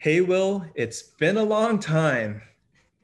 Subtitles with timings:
[0.00, 2.42] Hey, Will, it's been a long time.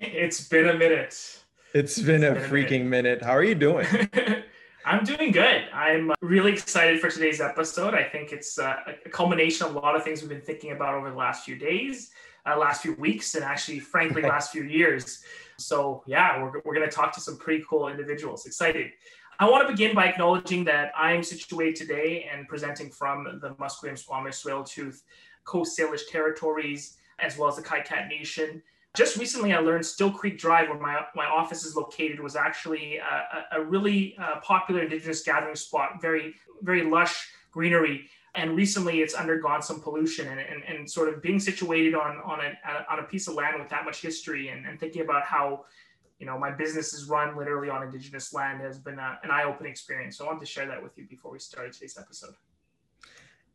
[0.00, 1.42] It's been a minute.
[1.74, 3.20] It's been, it's a, been freaking a minute.
[3.20, 3.22] minute.
[3.22, 3.86] How are you doing?
[4.86, 5.64] I'm doing good.
[5.72, 7.94] I'm really excited for today's episode.
[7.94, 10.94] I think it's uh, a culmination of a lot of things we've been thinking about
[10.94, 12.10] over the last few days,
[12.46, 15.24] uh, last few weeks, and actually, frankly, last few years.
[15.58, 18.44] So, yeah, we're, we're going to talk to some pretty cool individuals.
[18.44, 18.92] Excited.
[19.40, 23.98] I want to begin by acknowledging that I'm situated today and presenting from the Musqueam,
[23.98, 25.02] Squamish, Tsleil-Waututh
[25.44, 28.62] Coast Salish territories, as well as the Kaikat Nation.
[28.96, 32.98] Just recently, I learned Still Creek Drive, where my, my office is located, was actually
[32.98, 38.08] a, a really uh, popular Indigenous gathering spot, very, very lush greenery.
[38.36, 42.38] And recently, it's undergone some pollution and, and, and sort of being situated on, on,
[42.40, 45.64] a, on a piece of land with that much history and, and thinking about how
[46.18, 49.70] you know my business is run literally on indigenous land has been a, an eye-opening
[49.70, 50.18] experience.
[50.18, 52.34] So i wanted to share that with you before we started today's episode.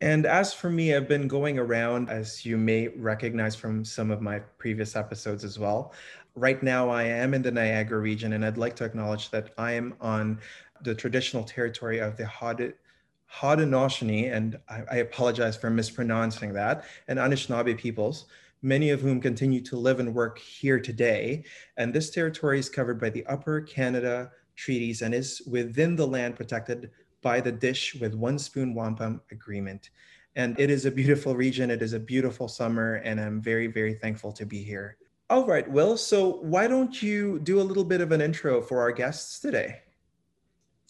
[0.01, 4.21] And as for me, I've been going around, as you may recognize from some of
[4.21, 5.91] my previous episodes as well.
[6.35, 9.73] Right now, I am in the Niagara region, and I'd like to acknowledge that I
[9.73, 10.39] am on
[10.81, 17.77] the traditional territory of the Haudenosaunee, and I, I apologize for mispronouncing that, and Anishinaabe
[17.77, 18.27] peoples,
[18.61, 21.43] many of whom continue to live and work here today.
[21.77, 26.35] And this territory is covered by the Upper Canada Treaties and is within the land
[26.35, 29.89] protected by the dish with one spoon wampum agreement.
[30.35, 31.71] And it is a beautiful region.
[31.71, 34.97] It is a beautiful summer, and I'm very, very thankful to be here.
[35.29, 35.97] All right, Will.
[35.97, 39.81] So why don't you do a little bit of an intro for our guests today?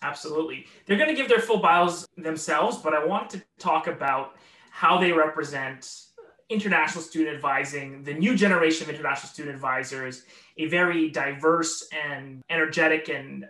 [0.02, 0.66] Absolutely.
[0.86, 4.36] They're going to give their full bios themselves, but I want to talk about
[4.72, 6.09] how they represent
[6.50, 10.23] international student advising, the new generation of international student advisors,
[10.58, 13.45] a very diverse and energetic and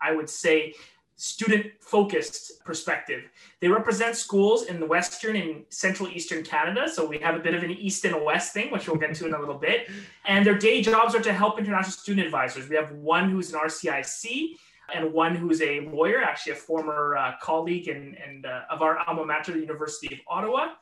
[0.00, 0.74] I would say
[1.16, 3.22] student focused perspective.
[3.60, 6.88] They represent schools in the Western and Central Eastern Canada.
[6.88, 9.14] So we have a bit of an East and a West thing, which we'll get
[9.14, 9.88] to in a little bit.
[10.26, 12.68] And their day jobs are to help international student advisors.
[12.68, 14.56] We have one who's an RCIC
[14.92, 18.98] and one who's a lawyer, actually a former uh, colleague and, and uh, of our
[18.98, 20.74] alma mater, the University of Ottawa.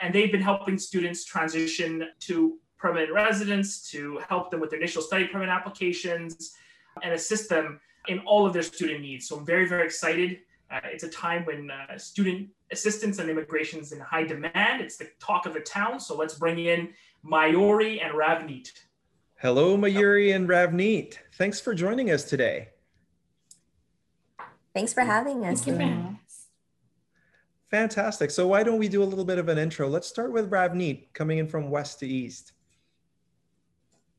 [0.00, 5.02] And they've been helping students transition to permanent residence, to help them with their initial
[5.02, 6.54] study permit applications,
[7.02, 9.28] and assist them in all of their student needs.
[9.28, 10.40] So I'm very, very excited.
[10.70, 14.82] Uh, it's a time when uh, student assistance and immigration is in high demand.
[14.82, 16.00] It's the talk of the town.
[16.00, 16.92] So let's bring in
[17.24, 18.70] Mayuri and Ravneet.
[19.36, 21.18] Hello, Mayuri and Ravneet.
[21.36, 22.68] Thanks for joining us today.
[24.74, 25.62] Thanks for having us.
[25.62, 26.23] Thank you for having us.
[27.74, 28.30] Fantastic.
[28.30, 29.88] So why don't we do a little bit of an intro?
[29.88, 32.52] Let's start with Ravneet coming in from west to east.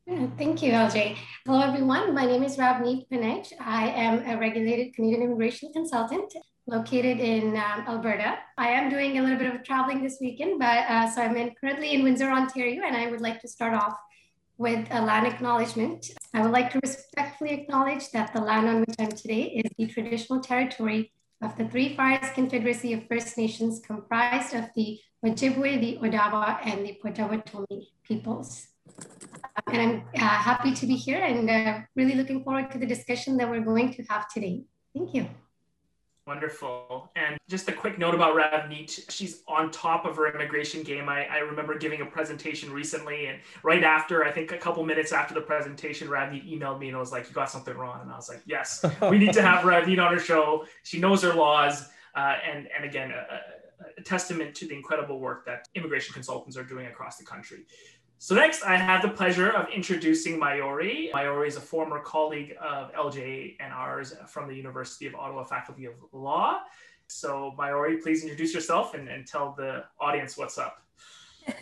[0.06, 1.16] Yeah, thank you, LJ.
[1.46, 2.14] Hello, everyone.
[2.14, 3.54] My name is Ravneet Pinej.
[3.62, 6.34] I am a regulated Canadian immigration consultant
[6.68, 8.40] located in um, Alberta.
[8.58, 11.56] I am doing a little bit of traveling this weekend, but uh, so I'm in,
[11.56, 13.98] currently in Windsor, Ontario, and I would like to start off
[14.58, 16.08] with a land acknowledgement.
[16.34, 19.88] I would like to respectfully acknowledge that the land on which I'm today is the
[19.88, 25.98] traditional territory of the Three Fires Confederacy of First Nations comprised of the Ojibwe, the
[26.08, 28.68] Odawa, and the Potawatomi peoples
[29.68, 33.38] and I'm uh, happy to be here and uh, really looking forward to the discussion
[33.38, 34.64] that we're going to have today.
[34.94, 35.28] Thank you.
[36.28, 37.12] Wonderful.
[37.16, 39.12] And just a quick note about Ravneet.
[39.12, 41.08] She's on top of her immigration game.
[41.08, 45.12] I, I remember giving a presentation recently, and right after, I think a couple minutes
[45.12, 48.02] after the presentation, Ravneet emailed me and was like, You got something wrong.
[48.02, 50.66] And I was like, Yes, we need to have Ravneet on her show.
[50.82, 51.90] She knows her laws.
[52.16, 53.40] Uh, and, and again, a,
[53.98, 57.66] a testament to the incredible work that immigration consultants are doing across the country.
[58.18, 61.12] So next, I have the pleasure of introducing Mayuri.
[61.12, 65.86] Mayuri is a former colleague of LJ and ours from the University of Ottawa Faculty
[65.86, 66.60] of Law.
[67.08, 70.82] So Mayuri, please introduce yourself and, and tell the audience what's up.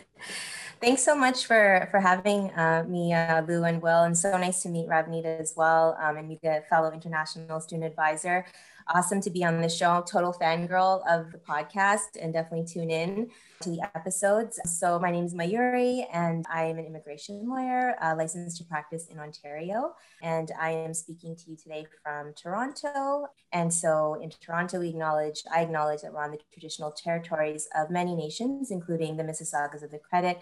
[0.80, 4.62] Thanks so much for, for having uh, me, uh, Lou and Will, and so nice
[4.62, 8.44] to meet Ravneet as well, um, and meet a fellow international student advisor
[8.88, 10.02] awesome to be on the show.
[10.06, 13.30] Total fangirl of the podcast and definitely tune in
[13.62, 14.60] to the episodes.
[14.64, 19.06] So, my name is Mayuri, and I am an immigration lawyer uh, licensed to practice
[19.06, 19.94] in Ontario.
[20.22, 23.26] And I am speaking to you today from Toronto.
[23.52, 27.90] And so, in Toronto, we acknowledge, I acknowledge that we're on the traditional territories of
[27.90, 30.40] many nations, including the Mississaugas of the Credit.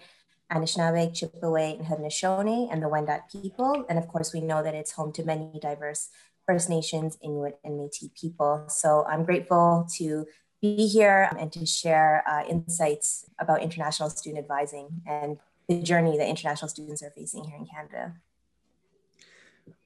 [0.51, 3.85] Anishinaabe, Chippewa, and Haudenosaunee, and the Wendat people.
[3.89, 6.09] And of course, we know that it's home to many diverse
[6.45, 8.65] First Nations, Inuit, and Métis people.
[8.67, 10.25] So I'm grateful to
[10.61, 15.37] be here and to share uh, insights about international student advising and
[15.67, 18.13] the journey that international students are facing here in Canada.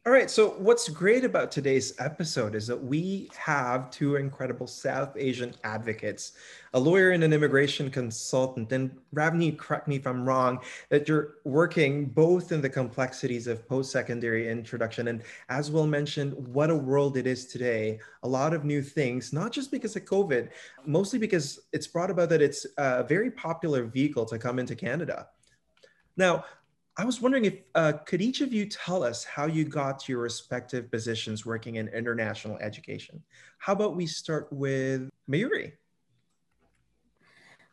[0.08, 0.32] All right.
[0.32, 6.32] So, what's great about today's episode is that we have two incredible South Asian advocates,
[6.74, 8.72] a lawyer and an immigration consultant.
[8.72, 13.68] And Ravneet, correct me if I'm wrong, that you're working both in the complexities of
[13.68, 15.10] post secondary introduction.
[15.10, 18.00] And as Will mentioned, what a world it is today.
[18.24, 20.52] A lot of new things, not just because of COVID,
[20.86, 25.28] mostly because it's brought about that it's a very popular vehicle to come into Canada.
[26.16, 26.46] Now,
[27.00, 30.12] I was wondering if uh, could each of you tell us how you got to
[30.12, 33.22] your respective positions working in international education?
[33.60, 35.74] How about we start with Mayuri?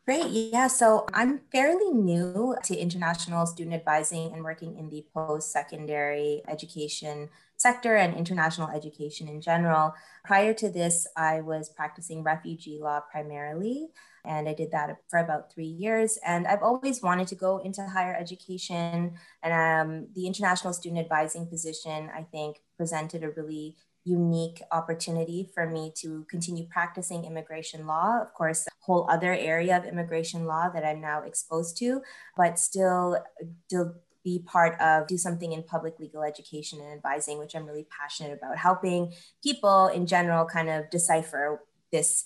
[0.04, 0.26] Great.
[0.26, 0.66] Yeah.
[0.66, 7.30] So I'm fairly new to international student advising and working in the post secondary education
[7.56, 9.94] sector and international education in general.
[10.22, 13.88] Prior to this, I was practicing refugee law primarily.
[14.24, 16.18] And I did that for about three years.
[16.26, 19.14] And I've always wanted to go into higher education.
[19.42, 25.68] And um, the international student advising position, I think, presented a really unique opportunity for
[25.68, 28.20] me to continue practicing immigration law.
[28.20, 32.02] Of course, a whole other area of immigration law that I'm now exposed to,
[32.36, 33.18] but still,
[33.66, 33.94] still
[34.24, 38.32] be part of do something in public legal education and advising, which I'm really passionate
[38.32, 39.12] about, helping
[39.42, 41.62] people in general kind of decipher
[41.92, 42.24] this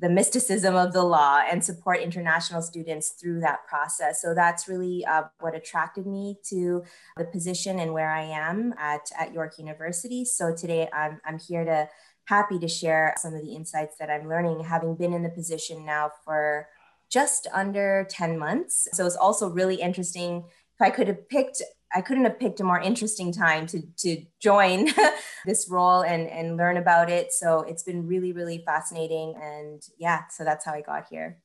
[0.00, 4.20] the mysticism of the law and support international students through that process.
[4.20, 6.82] So that's really uh, what attracted me to
[7.16, 10.24] the position and where I am at, at York University.
[10.24, 11.88] So today I'm, I'm here to
[12.24, 15.84] happy to share some of the insights that I'm learning, having been in the position
[15.84, 16.66] now for
[17.10, 18.88] just under 10 months.
[18.92, 20.44] So it's also really interesting.
[20.74, 21.62] If I could have picked
[21.94, 24.88] I couldn't have picked a more interesting time to, to join
[25.46, 27.32] this role and, and learn about it.
[27.32, 29.34] So it's been really, really fascinating.
[29.40, 31.38] And yeah, so that's how I got here.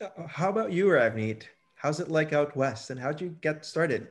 [0.00, 1.42] Uh, how about you, Ravneet?
[1.74, 4.08] How's it like out west and how'd you get started?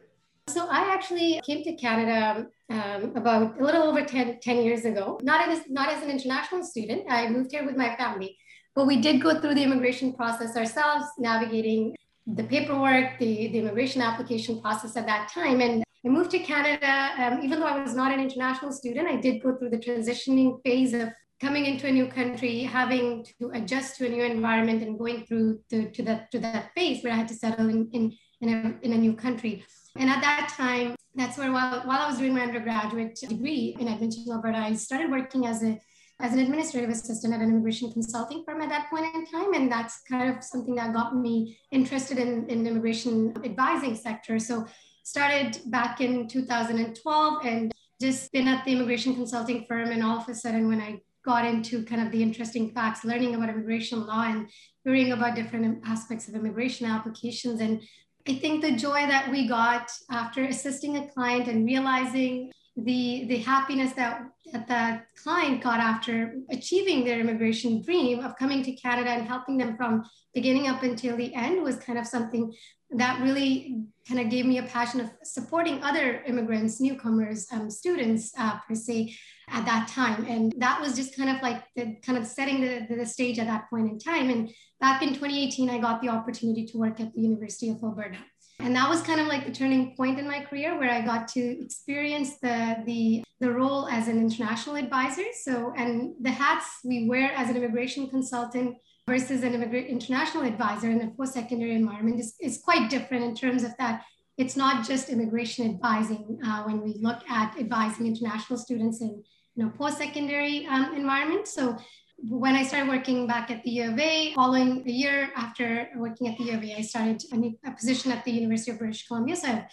[0.50, 5.20] So I actually came to Canada um, about a little over 10, 10 years ago,
[5.24, 7.04] not as, not as an international student.
[7.10, 8.38] I moved here with my family,
[8.76, 11.96] but we did go through the immigration process ourselves, navigating
[12.28, 15.62] the paperwork, the, the immigration application process at that time.
[15.62, 17.10] And I moved to Canada.
[17.18, 20.62] Um, even though I was not an international student, I did go through the transitioning
[20.64, 21.10] phase of
[21.40, 25.60] coming into a new country, having to adjust to a new environment and going through
[25.70, 28.86] to, to, that, to that phase where I had to settle in, in, in, a,
[28.86, 29.64] in a new country.
[29.96, 33.88] And at that time, that's where while, while I was doing my undergraduate degree in
[33.88, 35.80] Edmonton, Alberta, I started working as a
[36.20, 39.54] as an administrative assistant at an immigration consulting firm at that point in time.
[39.54, 44.40] And that's kind of something that got me interested in, in immigration advising sector.
[44.40, 44.66] So
[45.04, 47.72] started back in 2012 and
[48.02, 49.92] just been at the immigration consulting firm.
[49.92, 53.36] And all of a sudden, when I got into kind of the interesting facts, learning
[53.36, 54.50] about immigration law and
[54.84, 57.60] hearing about different aspects of immigration applications.
[57.60, 57.82] And
[58.28, 63.38] I think the joy that we got after assisting a client and realizing the the
[63.38, 69.10] happiness that, that that client got after achieving their immigration dream of coming to Canada
[69.10, 70.04] and helping them from
[70.34, 72.54] beginning up until the end was kind of something
[72.92, 78.32] that really kind of gave me a passion of supporting other immigrants, newcomers, um, students
[78.38, 79.14] uh, per se
[79.50, 80.26] at that time.
[80.26, 83.48] And that was just kind of like the kind of setting the, the stage at
[83.48, 84.30] that point in time.
[84.30, 88.20] And back in 2018, I got the opportunity to work at the University of Alberta.
[88.60, 91.28] And that was kind of like the turning point in my career where I got
[91.30, 95.24] to experience the, the, the role as an international advisor.
[95.44, 98.78] So, and the hats we wear as an immigration consultant
[99.08, 103.64] versus an immigrant international advisor in a post-secondary environment is, is quite different in terms
[103.64, 104.04] of that
[104.38, 109.24] it's not just immigration advising uh, when we look at advising international students in
[109.56, 111.48] you know, post-secondary um, environment.
[111.48, 111.76] So
[112.18, 116.28] when I started working back at the U of A, following a year after working
[116.28, 119.36] at the U of A, I started a, position at the University of British Columbia.
[119.36, 119.68] So I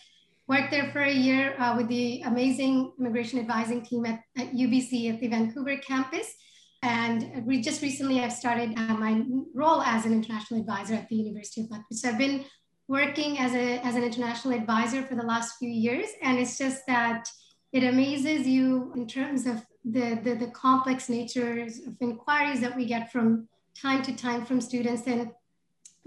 [0.47, 5.13] worked there for a year uh, with the amazing immigration advising team at, at, UBC
[5.13, 6.35] at the Vancouver campus.
[6.83, 9.23] And we just recently I've started uh, my
[9.55, 11.99] role as an international advisor at the University of Lethbridge.
[11.99, 12.45] So I've been
[12.89, 16.09] working as, a, as an international advisor for the last few years.
[16.23, 17.27] And it's just that
[17.75, 22.87] it amazes you in terms of the, the, the complex natures of inquiries that we
[22.87, 25.33] get from time to time from students and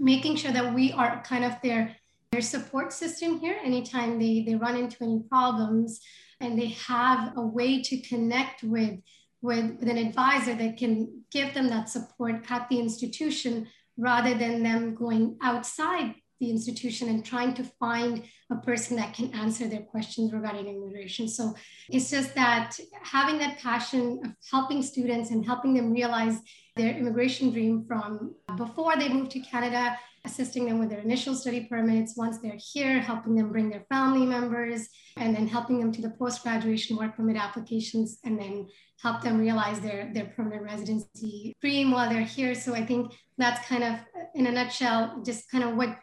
[0.00, 1.94] making sure that we are kind of their
[2.32, 6.00] their support system here anytime they, they run into any problems
[6.40, 9.00] and they have a way to connect with,
[9.40, 14.62] with, with an advisor that can give them that support at the institution rather than
[14.62, 19.82] them going outside the institution and trying to find a person that can answer their
[19.82, 21.28] questions regarding immigration.
[21.28, 21.54] So
[21.90, 26.40] it's just that having that passion of helping students and helping them realize
[26.76, 31.66] their immigration dream from before they moved to Canada, assisting them with their initial study
[31.68, 32.16] permits.
[32.16, 36.10] Once they're here, helping them bring their family members, and then helping them to the
[36.10, 38.68] post graduation work permit applications, and then
[39.02, 42.54] help them realize their, their permanent residency dream while they're here.
[42.54, 43.94] So I think that's kind of,
[44.34, 45.96] in a nutshell, just kind of what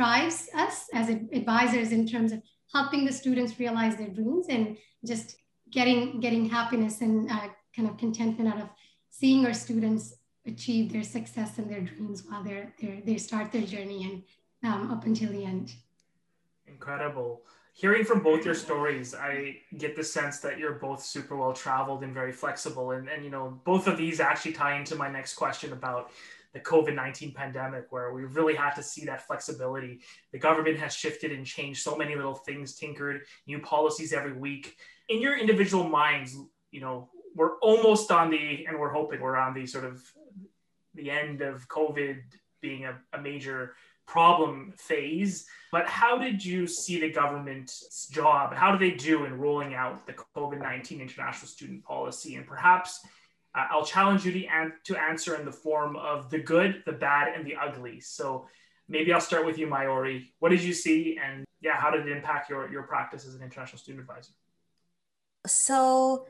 [0.00, 2.40] drives us as advisors in terms of
[2.72, 5.36] helping the students realize their dreams and just
[5.70, 8.68] getting getting happiness and uh, kind of contentment out of
[9.10, 10.14] seeing our students
[10.46, 14.90] achieve their success and their dreams while they're, they're they start their journey and um,
[14.90, 15.74] up until the end.
[16.66, 17.42] Incredible.
[17.74, 22.02] Hearing from both your stories, I get the sense that you're both super well traveled
[22.04, 22.92] and very flexible.
[22.92, 26.10] And, and you know, both of these actually tie into my next question about
[26.52, 30.00] the COVID 19 pandemic, where we really had to see that flexibility.
[30.32, 34.76] The government has shifted and changed so many little things, tinkered, new policies every week.
[35.08, 36.36] In your individual minds,
[36.70, 40.02] you know, we're almost on the, and we're hoping we're on the sort of
[40.94, 42.20] the end of COVID
[42.60, 43.74] being a, a major
[44.06, 45.46] problem phase.
[45.70, 48.52] But how did you see the government's job?
[48.52, 52.34] How do they do in rolling out the COVID 19 international student policy?
[52.34, 53.00] And perhaps
[53.54, 57.34] I'll challenge you to, an- to answer in the form of the good, the bad,
[57.34, 58.00] and the ugly.
[58.00, 58.46] So
[58.88, 60.26] maybe I'll start with you, Mayuri.
[60.38, 61.18] What did you see?
[61.22, 64.32] And yeah, how did it impact your, your practice as an international student advisor?
[65.46, 66.26] So,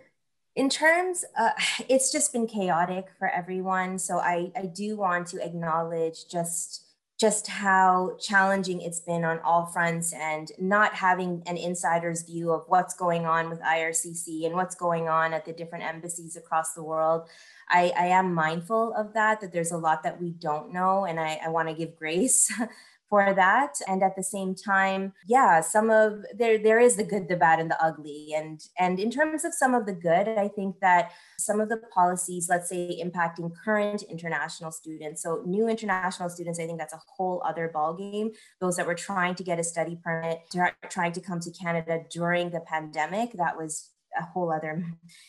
[0.56, 1.50] in terms, uh,
[1.88, 3.98] it's just been chaotic for everyone.
[3.98, 6.86] So, I, I do want to acknowledge just
[7.20, 12.64] just how challenging it's been on all fronts and not having an insider's view of
[12.66, 16.82] what's going on with IRCC and what's going on at the different embassies across the
[16.82, 17.28] world.
[17.68, 21.20] I, I am mindful of that, that there's a lot that we don't know, and
[21.20, 22.50] I, I want to give grace
[23.10, 23.74] for that.
[23.86, 27.60] And at the same time yeah some of there there is the good the bad
[27.60, 28.32] and the ugly.
[28.34, 31.78] And and in terms of some of the good i think that some of the
[31.92, 37.00] policies let's say impacting current international students so new international students i think that's a
[37.16, 40.40] whole other ball game those that were trying to get a study permit
[40.88, 44.84] trying to come to canada during the pandemic that was a whole other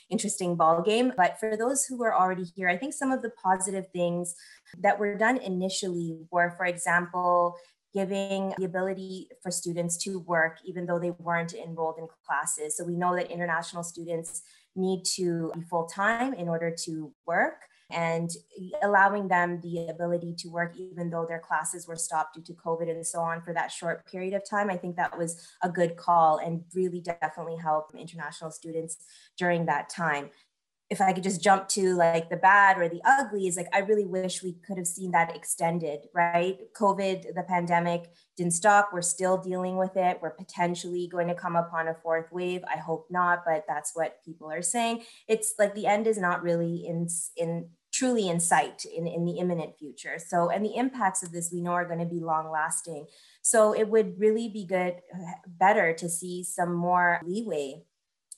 [0.10, 1.14] interesting ball game.
[1.16, 4.36] But for those who are already here, I think some of the positive things
[4.80, 7.56] that were done initially were, for example,
[7.94, 12.78] giving the ability for students to work even though they weren't enrolled in classes.
[12.78, 14.42] So we know that international students
[14.76, 18.30] need to be full time in order to work and
[18.84, 22.90] allowing them the ability to work even though their classes were stopped due to COVID
[22.90, 24.70] and so on for that short period of time.
[24.70, 28.98] I think that was a good call and really definitely helped international students
[29.38, 30.30] during that time
[30.92, 33.80] if I could just jump to like the bad or the ugly is like I
[33.80, 36.58] really wish we could have seen that extended, right?
[36.78, 38.90] COVID, the pandemic didn't stop.
[38.92, 40.20] We're still dealing with it.
[40.22, 42.62] We're potentially going to come upon a fourth wave.
[42.70, 45.04] I hope not, but that's what people are saying.
[45.30, 47.08] It's like the end is not really in
[47.38, 50.18] in truly in sight in, in the imminent future.
[50.18, 53.06] So, and the impacts of this we know are going to be long lasting.
[53.42, 57.84] So it would really be good, uh, better to see some more leeway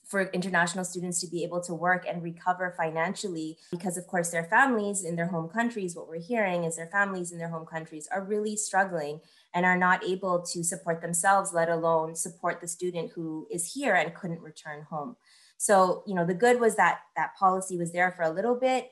[0.04, 4.44] for international students to be able to work and recover financially because of course their
[4.44, 8.08] families in their home countries what we're hearing is their families in their home countries
[8.12, 9.20] are really struggling
[9.54, 13.94] and are not able to support themselves let alone support the student who is here
[13.94, 15.16] and couldn't return home.
[15.56, 18.90] So you know the good was that that policy was there for a little bit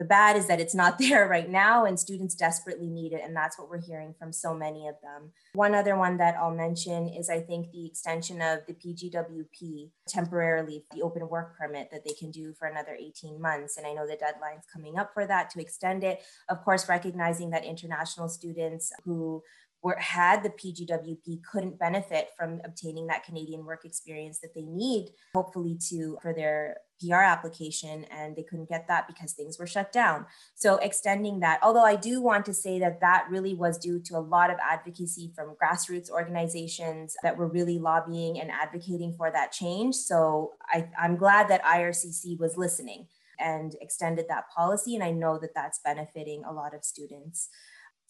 [0.00, 3.20] the bad is that it's not there right now and students desperately need it.
[3.22, 5.30] And that's what we're hearing from so many of them.
[5.52, 10.84] One other one that I'll mention is I think the extension of the PGWP temporarily,
[10.92, 13.76] the open work permit that they can do for another 18 months.
[13.76, 16.22] And I know the deadline's coming up for that to extend it.
[16.48, 19.42] Of course, recognizing that international students who
[19.82, 25.10] were had the PGWP couldn't benefit from obtaining that Canadian work experience that they need,
[25.34, 29.90] hopefully to for their PR application, and they couldn't get that because things were shut
[29.90, 30.26] down.
[30.54, 34.18] So extending that, although I do want to say that that really was due to
[34.18, 39.50] a lot of advocacy from grassroots organizations that were really lobbying and advocating for that
[39.50, 39.94] change.
[39.94, 43.06] So I, I'm glad that IRCC was listening
[43.38, 47.48] and extended that policy, and I know that that's benefiting a lot of students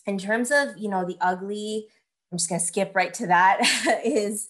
[0.06, 1.86] in terms of you know the ugly
[2.30, 3.58] i'm just going to skip right to that
[4.04, 4.48] is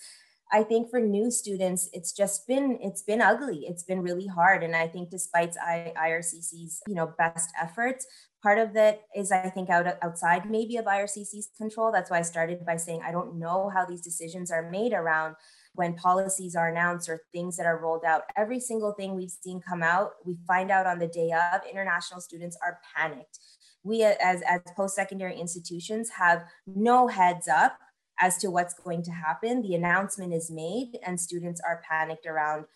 [0.53, 3.65] i think for new students it's just been it's been ugly.
[3.69, 4.63] It's been really hard.
[4.63, 8.07] And i think despite I, ircc's you know best efforts
[8.43, 11.93] part of that is i think out outside maybe of ircc's control.
[11.93, 15.37] That's why i started by saying i don't know how these decisions are made around
[15.75, 18.23] when policies are announced or things that are rolled out.
[18.37, 22.21] Every single thing we've seen come out we find out on the day of international
[22.21, 23.39] students are panicked
[23.83, 27.79] we as, as post-secondary institutions have no heads up
[28.21, 29.63] as to what's going to happen.
[29.63, 32.67] The announcement is made and students are panicked around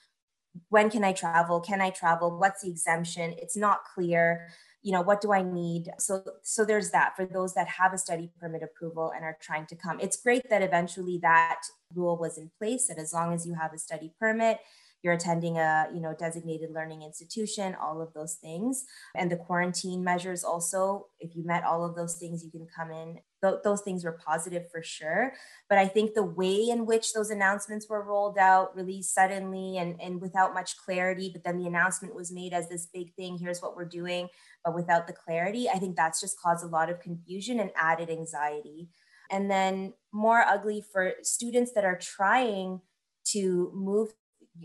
[0.69, 1.61] when can I travel?
[1.61, 2.39] Can I travel?
[2.39, 3.35] What's the exemption?
[3.39, 4.49] It's not clear.
[4.85, 7.99] you know what do i need so so there's that for those that have a
[7.99, 11.61] study permit approval and are trying to come it's great that eventually that
[11.95, 14.59] rule was in place that as long as you have a study permit
[15.05, 18.85] you're attending a you know designated learning institution all of those things.
[19.15, 22.91] And the quarantine measures also if you met all of those things you can come
[22.91, 23.21] in.
[23.43, 25.35] Th- those things were positive for sure.
[25.69, 30.01] But i think the way in which those announcements were rolled out really suddenly and,
[30.01, 33.61] and without much clarity but then the announcement was made as this big thing here's
[33.61, 34.29] what we're doing
[34.65, 38.11] but without the clarity i think that's just caused a lot of confusion and added
[38.11, 38.89] anxiety.
[39.31, 42.81] And then more ugly for students that are trying
[43.29, 44.13] to move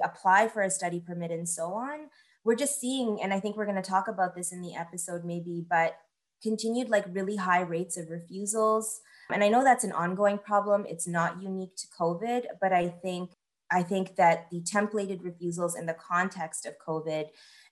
[0.03, 2.08] apply for a study permit and so on
[2.43, 5.24] we're just seeing and i think we're going to talk about this in the episode
[5.25, 5.98] maybe but
[6.41, 9.01] continued like really high rates of refusals.
[9.31, 10.86] And i know that's an ongoing problem.
[10.88, 13.31] It's not unique to covid but i think
[13.72, 17.25] i think that the templated refusals in the context of covid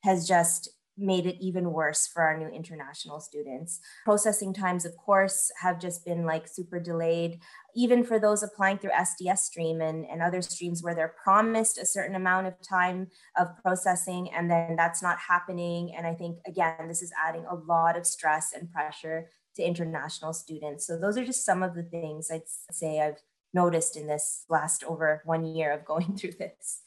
[0.03, 3.79] has just made it even worse for our new international students.
[4.05, 7.39] Processing times, of course, have just been like super delayed,
[7.75, 11.85] even for those applying through SDS Stream and, and other streams where they're promised a
[11.85, 15.93] certain amount of time of processing and then that's not happening.
[15.95, 20.33] And I think, again, this is adding a lot of stress and pressure to international
[20.33, 20.87] students.
[20.87, 23.21] So those are just some of the things I'd say I've
[23.53, 26.81] noticed in this last over one year of going through this.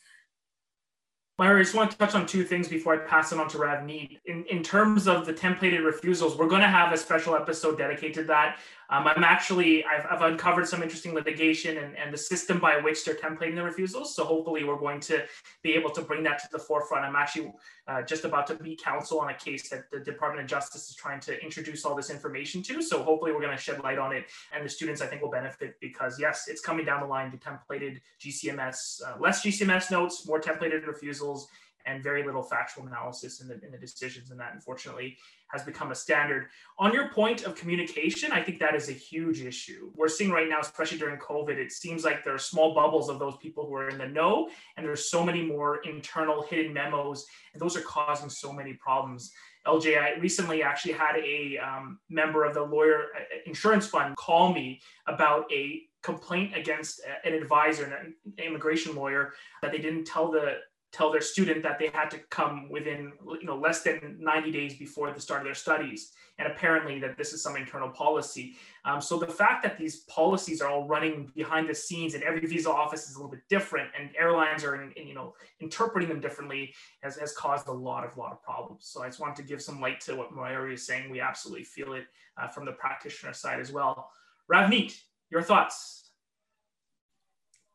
[1.49, 4.20] I just want to touch on two things before I pass it on to Ravneet.
[4.26, 8.14] In, in terms of the templated refusals, we're going to have a special episode dedicated
[8.14, 8.59] to that.
[8.90, 13.04] Um, I'm actually, I've, I've, uncovered some interesting litigation and, and the system by which
[13.04, 14.16] they're templating the refusals.
[14.16, 15.25] So hopefully we're going to
[15.62, 17.04] be able to bring that to the forefront.
[17.04, 17.52] I'm actually
[17.87, 20.97] uh, just about to be counsel on a case that the Department of Justice is
[20.97, 22.82] trying to introduce all this information to.
[22.82, 25.30] So hopefully we're going to shed light on it and the students I think will
[25.30, 30.26] benefit because yes, it's coming down the line to templated GCMS, uh, less GCMS notes,
[30.26, 31.47] more templated refusals,
[31.87, 34.30] and very little factual analysis in the, in the decisions.
[34.30, 35.16] And that unfortunately
[35.52, 36.49] has become a standard.
[36.78, 39.90] On your point of communication, I think that is a huge issue.
[39.97, 43.19] We're seeing right now, especially during COVID, it seems like there are small bubbles of
[43.19, 47.26] those people who are in the know, and there's so many more internal hidden memos,
[47.52, 49.33] and those are causing so many problems.
[49.66, 54.54] LJ, I recently actually had a um, member of the lawyer uh, insurance fund call
[54.54, 60.55] me about a complaint against an advisor, an immigration lawyer, that they didn't tell the
[60.92, 64.76] tell their student that they had to come within you know less than 90 days
[64.76, 66.12] before the start of their studies.
[66.38, 68.57] And apparently that this is some internal policy.
[68.87, 72.40] Um, so the fact that these policies are all running behind the scenes and every
[72.46, 76.09] visa office is a little bit different and airlines are in, in, you know interpreting
[76.09, 78.87] them differently has, has caused a lot of lot of problems.
[78.87, 81.11] So i just wanted to give some light to what Myra is saying.
[81.11, 84.11] We absolutely feel it uh, from the practitioner side as well.
[84.50, 84.98] Ravneet
[85.31, 86.10] your thoughts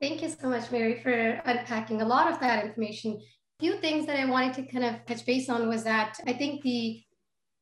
[0.01, 3.13] Thank you so much, Mary, for unpacking a lot of that information.
[3.13, 6.33] A few things that I wanted to kind of touch base on was that I
[6.33, 7.01] think the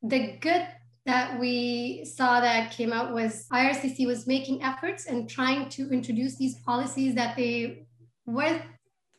[0.01, 0.67] the good
[1.05, 6.35] that we saw that came out was IRCC was making efforts and trying to introduce
[6.37, 7.85] these policies that they
[8.25, 8.61] were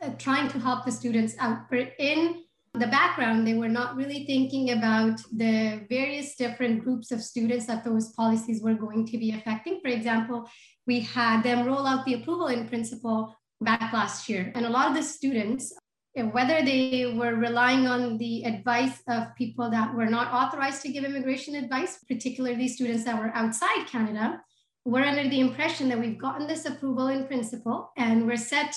[0.02, 1.70] uh, trying to help the students out.
[1.70, 2.43] But in
[2.74, 7.84] the background, they were not really thinking about the various different groups of students that
[7.84, 9.80] those policies were going to be affecting.
[9.80, 10.50] For example,
[10.86, 14.50] we had them roll out the approval in principle back last year.
[14.56, 15.72] And a lot of the students,
[16.16, 20.92] eh, whether they were relying on the advice of people that were not authorized to
[20.92, 24.40] give immigration advice, particularly students that were outside Canada,
[24.84, 28.74] were under the impression that we've gotten this approval in principle and we're set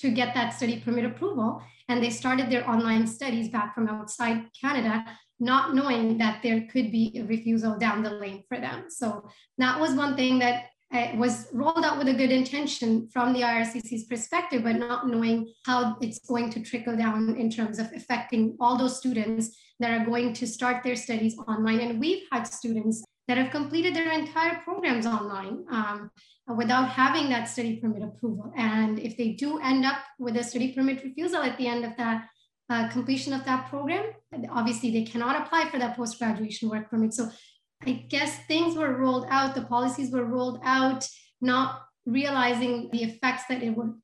[0.00, 1.62] to get that study permit approval.
[1.88, 5.04] And they started their online studies back from outside Canada,
[5.40, 8.84] not knowing that there could be a refusal down the lane for them.
[8.88, 13.32] So that was one thing that uh, was rolled out with a good intention from
[13.32, 17.90] the IRCC's perspective, but not knowing how it's going to trickle down in terms of
[17.94, 21.80] affecting all those students that are going to start their studies online.
[21.80, 26.10] And we've had students that have completed their entire programs online um,
[26.56, 28.52] without having that study permit approval.
[28.56, 31.96] And if they do end up with a study permit refusal at the end of
[31.96, 32.26] that
[32.70, 34.04] uh, completion of that program,
[34.50, 37.14] obviously they cannot apply for that post-graduation work permit.
[37.14, 37.30] So
[37.86, 41.06] I guess things were rolled out, the policies were rolled out,
[41.40, 43.94] not realizing the effects that it were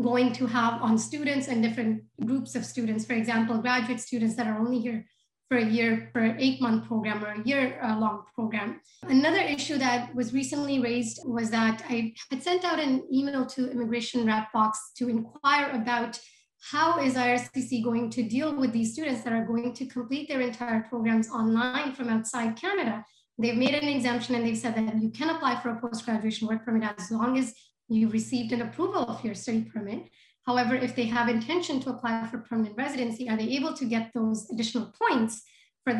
[0.00, 3.04] going to have on students and different groups of students.
[3.04, 5.04] For example, graduate students that are only here
[5.48, 8.80] for a year for an eight month program or a year long program.
[9.02, 13.70] Another issue that was recently raised was that I had sent out an email to
[13.70, 16.20] immigration rep box to inquire about
[16.60, 20.40] how is IRCC going to deal with these students that are going to complete their
[20.40, 23.04] entire programs online from outside Canada?
[23.38, 26.64] They've made an exemption and they've said that you can apply for a post-graduation work
[26.64, 27.54] permit as long as
[27.88, 30.10] you received an approval of your study permit.
[30.48, 34.04] However, if they have intention to apply for permanent residency, are they able to get
[34.14, 35.42] those additional points
[35.84, 35.92] for,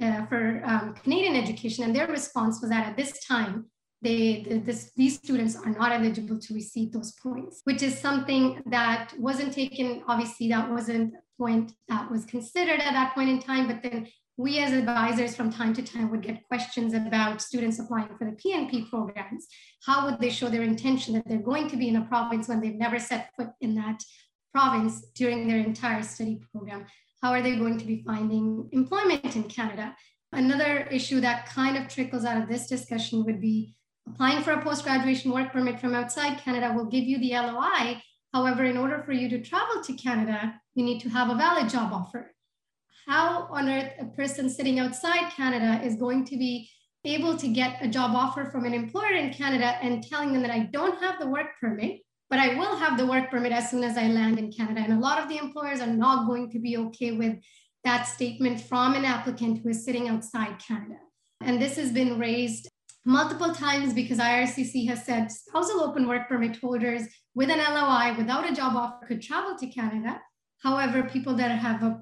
[0.00, 1.84] uh, for um, Canadian education.
[1.84, 3.66] And their response was that at this time,
[4.02, 8.62] they, the, this, these students are not eligible to receive those points, which is something
[8.66, 13.40] that wasn't taken, obviously that wasn't a point that was considered at that point in
[13.40, 14.06] time, but then
[14.38, 18.36] we as advisors from time to time would get questions about students applying for the
[18.36, 19.46] PNP programs.
[19.84, 22.60] How would they show their intention that they're going to be in a province when
[22.60, 24.02] they've never set foot in that
[24.52, 26.84] province during their entire study program?
[27.22, 29.96] How are they going to be finding employment in Canada?
[30.32, 33.74] Another issue that kind of trickles out of this discussion would be
[34.06, 38.02] applying for a post-graduation work permit from outside Canada will give you the LOI.
[38.34, 41.70] However, in order for you to travel to Canada, you need to have a valid
[41.70, 42.35] job offer
[43.06, 46.68] how on earth a person sitting outside Canada is going to be
[47.04, 50.50] able to get a job offer from an employer in Canada and telling them that
[50.50, 53.84] I don't have the work permit, but I will have the work permit as soon
[53.84, 54.80] as I land in Canada.
[54.80, 57.36] And a lot of the employers are not going to be okay with
[57.84, 60.98] that statement from an applicant who is sitting outside Canada.
[61.40, 62.68] And this has been raised
[63.04, 67.02] multiple times because IRCC has said spousal open work permit holders
[67.36, 70.20] with an LOI without a job offer could travel to Canada.
[70.64, 72.00] However, people that have a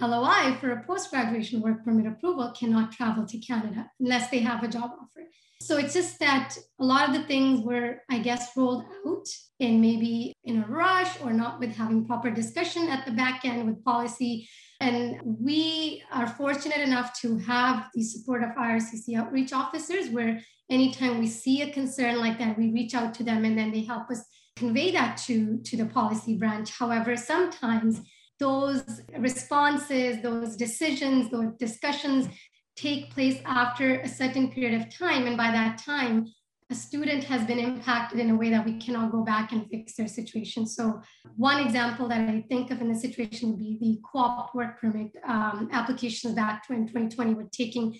[0.00, 4.68] LOI for a post-graduation work permit approval cannot travel to Canada unless they have a
[4.68, 5.28] job offer.
[5.60, 9.26] So it's just that a lot of the things were, I guess, rolled out
[9.60, 13.66] and maybe in a rush or not with having proper discussion at the back end
[13.66, 14.48] with policy.
[14.80, 21.18] And we are fortunate enough to have the support of IRCC outreach officers where anytime
[21.18, 24.10] we see a concern like that, we reach out to them and then they help
[24.10, 24.22] us
[24.56, 26.70] convey that to, to the policy branch.
[26.78, 28.00] However, sometimes
[28.38, 32.28] those responses, those decisions, those discussions
[32.76, 35.26] take place after a certain period of time.
[35.26, 36.26] And by that time,
[36.70, 39.94] a student has been impacted in a way that we cannot go back and fix
[39.94, 40.66] their situation.
[40.66, 41.00] So
[41.36, 45.12] one example that I think of in the situation would be the co-op work permit
[45.28, 47.98] um, applications that in 2020 were taking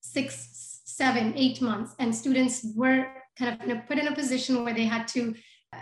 [0.00, 3.06] six, seven, eight months, and students were
[3.38, 5.34] kind of put in a position where they had to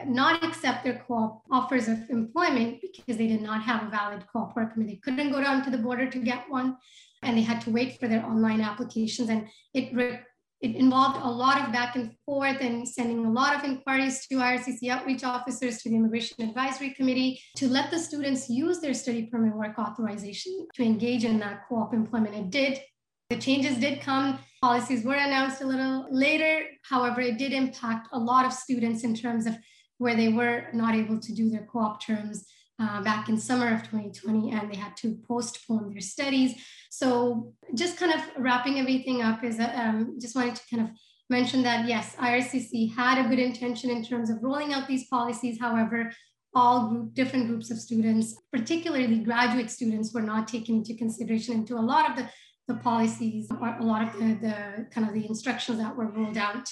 [0.06, 4.56] not accept their co-op offers of employment because they did not have a valid co-op
[4.56, 4.88] work permit.
[4.88, 6.76] They couldn't go down to the border to get one,
[7.22, 9.28] and they had to wait for their online applications.
[9.28, 10.20] And it re-
[10.62, 14.36] it involved a lot of back and forth and sending a lot of inquiries to
[14.36, 19.26] IRCC outreach officers, to the Immigration Advisory Committee, to let the students use their study
[19.26, 22.34] permit work authorization to engage in that co-op employment.
[22.34, 22.80] It did.
[23.28, 24.38] The changes did come.
[24.62, 26.64] Policies were announced a little later.
[26.88, 29.58] However, it did impact a lot of students in terms of
[29.98, 32.46] where they were not able to do their co-op terms
[32.78, 36.54] uh, back in summer of 2020 and they had to postpone their studies.
[36.90, 40.94] So just kind of wrapping everything up is that, um, just wanted to kind of
[41.30, 45.58] mention that yes, IRCC had a good intention in terms of rolling out these policies.
[45.58, 46.12] However,
[46.54, 51.74] all group, different groups of students, particularly graduate students, were not taken into consideration into
[51.74, 52.28] a lot of the,
[52.68, 56.36] the policies or a lot of the, the kind of the instructions that were rolled
[56.36, 56.68] out.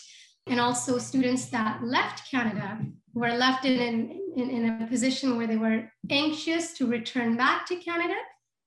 [0.47, 2.79] And also students that left Canada
[3.15, 7.77] were left in, in, in a position where they were anxious to return back to
[7.77, 8.17] Canada.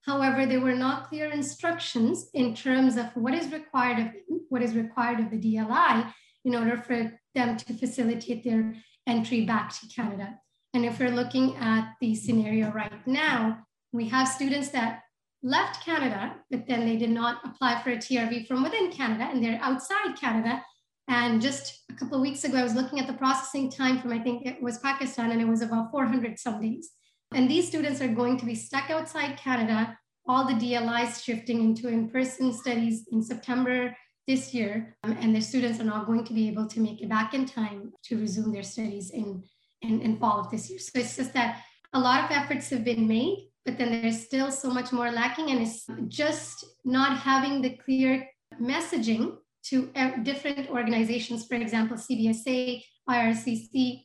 [0.01, 4.07] However, there were not clear instructions in terms of what is required of
[4.49, 6.13] what is required of the DLI
[6.45, 8.73] in order for them to facilitate their
[9.05, 10.39] entry back to Canada.
[10.73, 15.01] And if we're looking at the scenario right now, we have students that
[15.43, 19.43] left Canada, but then they did not apply for a TRV from within Canada and
[19.43, 20.63] they're outside Canada
[21.08, 24.12] and just a couple of weeks ago, I was looking at the processing time from,
[24.12, 26.89] I think it was Pakistan, and it was about 400 some days.
[27.34, 31.88] And these students are going to be stuck outside Canada, all the DLIs shifting into
[31.88, 33.96] in-person studies in September
[34.28, 34.98] this year.
[35.04, 37.46] Um, and the students are not going to be able to make it back in
[37.46, 39.43] time to resume their studies in,
[39.82, 40.80] in, in fall of this year.
[40.80, 41.62] So it's just that
[41.93, 45.52] a lot of efforts have been made, but then there's still so much more lacking.
[45.52, 48.28] And it's just not having the clear
[48.62, 49.38] messaging
[49.69, 49.91] to
[50.23, 54.03] different organizations, for example, CBSA, IRCC,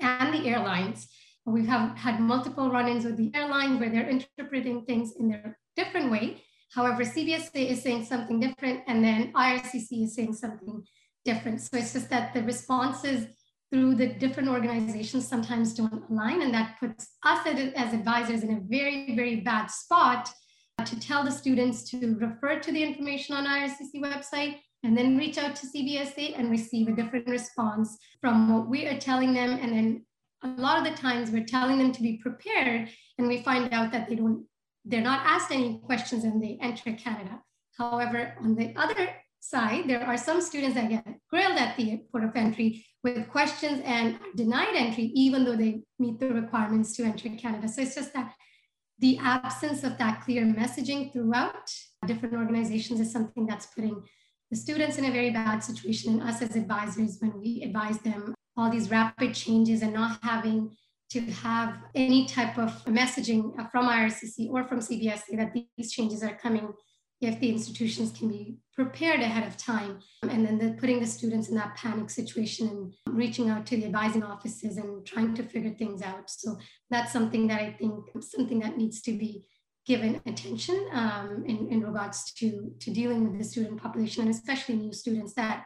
[0.00, 1.08] and the airlines.
[1.46, 6.42] We've had multiple run-ins with the airlines where they're interpreting things in their different way.
[6.72, 10.84] However, CBSA is saying something different, and then IRCC is saying something
[11.24, 11.60] different.
[11.60, 13.26] So it's just that the responses
[13.72, 18.60] through the different organizations sometimes don't align, and that puts us as advisors in a
[18.60, 20.30] very, very bad spot
[20.84, 25.38] to tell the students to refer to the information on IRCC website and then reach
[25.38, 29.58] out to CBSA and receive a different response from what we are telling them.
[29.60, 30.06] And then
[30.42, 32.88] a lot of the times we're telling them to be prepared
[33.18, 34.46] and we find out that they don't,
[34.84, 37.42] they're not asked any questions and they enter Canada.
[37.76, 42.24] However, on the other side, there are some students that get grilled at the port
[42.24, 47.28] of entry with questions and denied entry, even though they meet the requirements to enter
[47.30, 47.68] Canada.
[47.68, 48.34] So it's just that
[48.98, 51.70] the absence of that clear messaging throughout
[52.06, 54.02] different organizations is something that's putting
[54.50, 58.34] the students in a very bad situation and us as advisors when we advise them
[58.56, 60.70] all these rapid changes and not having
[61.10, 66.36] to have any type of messaging from IRCC or from CBSA that these changes are
[66.36, 66.72] coming
[67.20, 70.00] if the institutions can be prepared ahead of time.
[70.22, 73.86] And then the, putting the students in that panic situation and reaching out to the
[73.86, 76.30] advising offices and trying to figure things out.
[76.30, 76.58] So
[76.88, 79.44] that's something that i think something that needs to be
[79.92, 84.76] given attention um, in, in regards to, to dealing with the student population and especially
[84.76, 85.64] new students that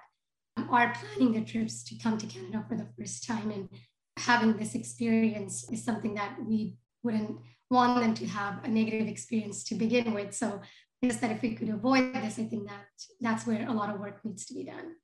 [0.71, 3.69] are planning their trips to come to canada for the first time and
[4.17, 7.37] having this experience is something that we wouldn't
[7.71, 10.61] want them to have a negative experience to begin with so
[11.09, 12.87] is that if we could avoid this, I think that
[13.21, 14.95] that's where a lot of work needs to be done.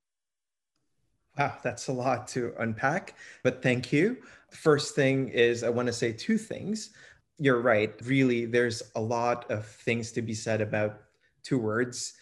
[1.39, 4.19] Wow, that's a lot to unpack, but thank you.
[4.51, 6.91] First thing is, I want to say two things.
[7.43, 7.95] You're right.
[8.05, 11.01] Really, there's a lot of things to be said about
[11.43, 12.13] two words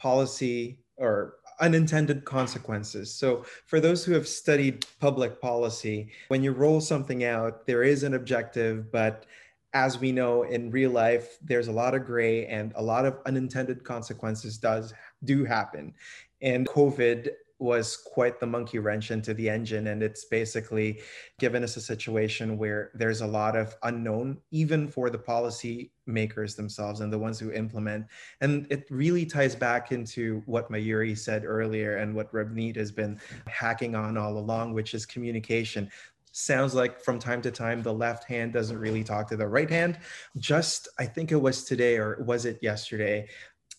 [0.00, 3.14] policy or unintended consequences.
[3.14, 8.02] So, for those who have studied public policy, when you roll something out, there is
[8.02, 9.26] an objective, but
[9.74, 13.20] as we know in real life, there's a lot of gray and a lot of
[13.26, 15.94] unintended consequences does do happen.
[16.42, 17.28] And COVID
[17.64, 19.88] was quite the monkey wrench into the engine.
[19.88, 21.00] And it's basically
[21.38, 26.54] given us a situation where there's a lot of unknown, even for the policy makers
[26.54, 28.06] themselves and the ones who implement.
[28.42, 33.18] And it really ties back into what Mayuri said earlier and what Ravneet has been
[33.46, 35.90] hacking on all along, which is communication
[36.36, 39.70] sounds like from time to time the left hand doesn't really talk to the right
[39.70, 39.96] hand.
[40.36, 43.28] Just, I think it was today or was it yesterday,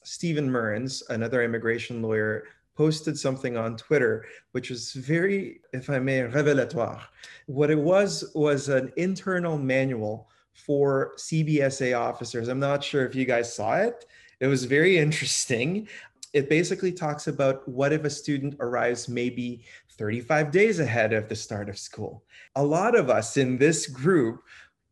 [0.06, 6.20] Steven Meurrens, another immigration lawyer, posted something on Twitter, which was very, if I may,
[6.20, 7.02] révélatoire.
[7.48, 12.48] What it was was an internal manual for CBSA officers.
[12.48, 14.06] I'm not sure if you guys saw it.
[14.40, 15.88] It was very interesting.
[16.34, 19.64] It basically talks about what if a student arrives maybe
[19.98, 22.24] 35 days ahead of the start of school.
[22.56, 24.42] A lot of us in this group,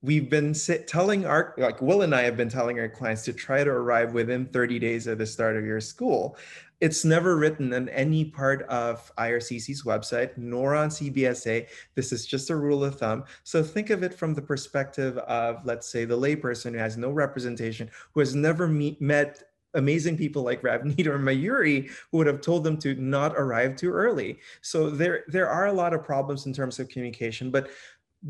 [0.04, 3.34] we've been sit, telling our, like Will and I have been telling our clients to
[3.34, 6.38] try to arrive within 30 days of the start of your school.
[6.82, 11.68] It's never written in any part of IRCC's website, nor on CBSA.
[11.96, 13.24] This is just a rule of thumb.
[13.44, 17.10] So think of it from the perspective of, let's say, the layperson who has no
[17.10, 19.44] representation, who has never meet, met
[19.76, 23.92] amazing people like Ravneet or Mayuri who would have told them to not arrive too
[23.92, 24.40] early.
[24.62, 27.70] So there, there are a lot of problems in terms of communication, but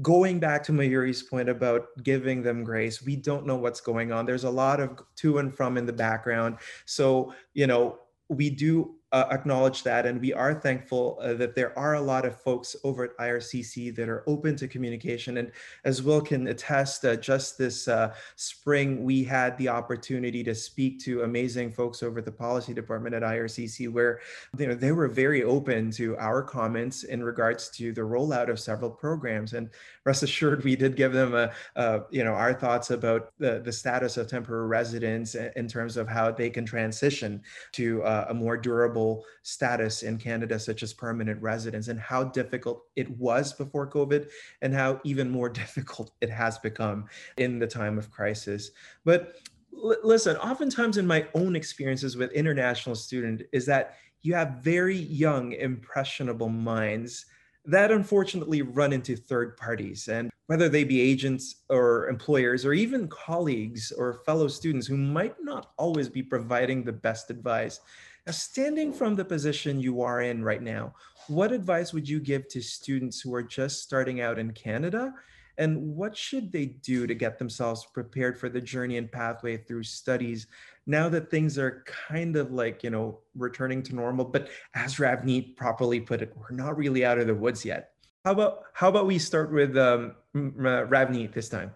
[0.01, 4.25] going back to Mayuri's point about giving them grace, we don't know what's going on.
[4.25, 6.58] There's a lot of to and from in the background.
[6.86, 10.08] So, you know, we do uh, acknowledge that.
[10.08, 13.95] And we are thankful uh, that there are a lot of folks over at IRCC
[13.95, 15.38] that are open to communication.
[15.38, 15.52] And
[15.86, 20.99] as Will can attest, uh, just this uh, spring, we had the opportunity to speak
[21.02, 24.19] to amazing folks over at the policy department at IRCC, where
[24.58, 28.60] you know, they were very open to our comments in regards to the rollout of
[28.60, 29.54] several programs.
[29.54, 29.69] And
[30.06, 33.71] rest assured, we did give them a, a you know, our thoughts about the, the
[33.71, 38.58] status of temporary residents in terms of how they can transition to uh, a more
[38.58, 39.02] durable
[39.43, 44.29] status in Canada, such as permanent residence, and how difficult it was before COVID,
[44.61, 47.05] and how even more difficult it has become
[47.37, 48.71] in the time of crisis.
[49.05, 49.35] But
[49.73, 54.97] l- listen, oftentimes in my own experiences with international student is that you have very
[54.97, 57.25] young, impressionable minds
[57.65, 63.07] that unfortunately run into third parties and whether they be agents or employers or even
[63.07, 67.79] colleagues or fellow students who might not always be providing the best advice
[68.25, 70.93] now, standing from the position you are in right now,
[71.27, 75.13] what advice would you give to students who are just starting out in Canada?
[75.57, 79.83] And what should they do to get themselves prepared for the journey and pathway through
[79.83, 80.47] studies
[80.88, 84.25] now that things are kind of like, you know, returning to normal?
[84.25, 87.91] But as Ravneet properly put it, we're not really out of the woods yet.
[88.23, 91.71] How about how about we start with um, Ravneet this time?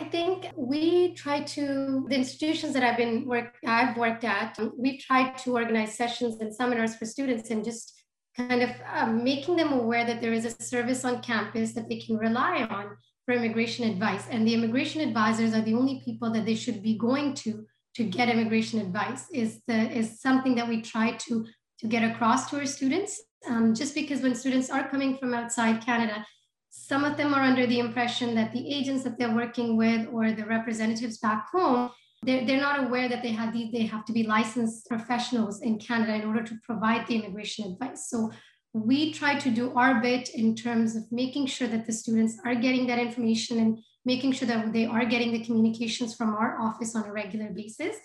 [0.00, 4.58] I think we try to the institutions that I've been work I've worked at.
[4.78, 8.02] We've tried to organize sessions and seminars for students and just
[8.34, 11.98] kind of um, making them aware that there is a service on campus that they
[11.98, 14.24] can rely on for immigration advice.
[14.30, 18.04] And the immigration advisors are the only people that they should be going to to
[18.04, 19.26] get immigration advice.
[19.34, 21.46] Is the is something that we try to
[21.80, 23.20] to get across to our students.
[23.46, 26.24] Um, just because when students are coming from outside Canada,
[26.70, 30.32] some of them are under the impression that the agents that they're working with or
[30.32, 31.90] the representatives back home,
[32.22, 35.78] they're, they're not aware that they have these, they have to be licensed professionals in
[35.78, 38.08] Canada in order to provide the immigration advice.
[38.08, 38.30] So
[38.72, 42.54] we try to do our bit in terms of making sure that the students are
[42.54, 46.94] getting that information and making sure that they are getting the communications from our office
[46.94, 47.96] on a regular basis,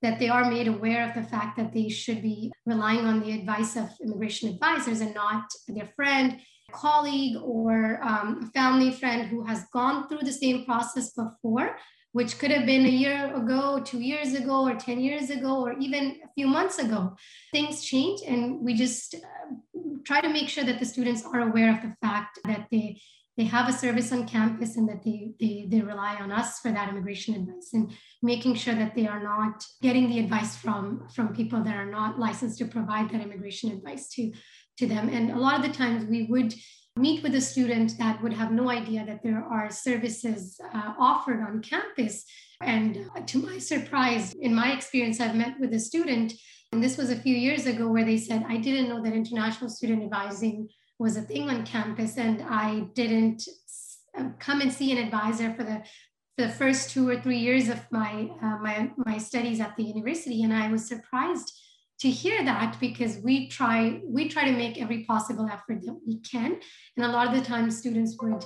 [0.00, 3.32] that they are made aware of the fact that they should be relying on the
[3.32, 6.40] advice of immigration advisors and not their friend,
[6.74, 11.76] colleague, or um, a family friend who has gone through the same process before
[12.14, 15.72] which could have been a year ago, two years ago, or 10 years ago, or
[15.80, 17.16] even a few months ago.
[17.50, 21.72] Things change, and we just uh, try to make sure that the students are aware
[21.72, 23.00] of the fact that they
[23.36, 26.70] they have a service on campus and that they, they, they rely on us for
[26.70, 27.90] that immigration advice and
[28.22, 32.16] making sure that they are not getting the advice from, from people that are not
[32.16, 34.32] licensed to provide that immigration advice to,
[34.78, 35.08] to them.
[35.08, 36.54] And a lot of the times we would
[36.96, 41.40] meet with a student that would have no idea that there are services uh, offered
[41.40, 42.24] on campus.
[42.60, 46.32] And uh, to my surprise, in my experience, I've met with a student,
[46.72, 49.70] and this was a few years ago, where they said, I didn't know that international
[49.70, 53.42] student advising was a thing on campus, and I didn't
[54.16, 55.82] uh, come and see an advisor for the
[56.36, 60.42] the first two or three years of my uh, my my studies at the university,
[60.42, 61.52] and I was surprised
[62.04, 66.20] to hear that because we try we try to make every possible effort that we
[66.20, 66.60] can.
[66.96, 68.44] And a lot of the time students would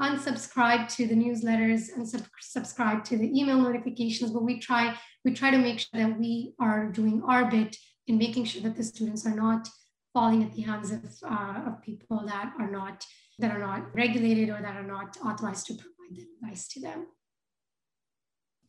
[0.00, 4.84] unsubscribe to the newsletters and sub- subscribe to the email notifications but we try
[5.24, 7.76] we try to make sure that we are doing our bit
[8.08, 9.68] in making sure that the students are not
[10.12, 13.06] falling at the hands of, uh, of people that are not
[13.38, 17.06] that are not regulated or that are not authorized to provide the advice to them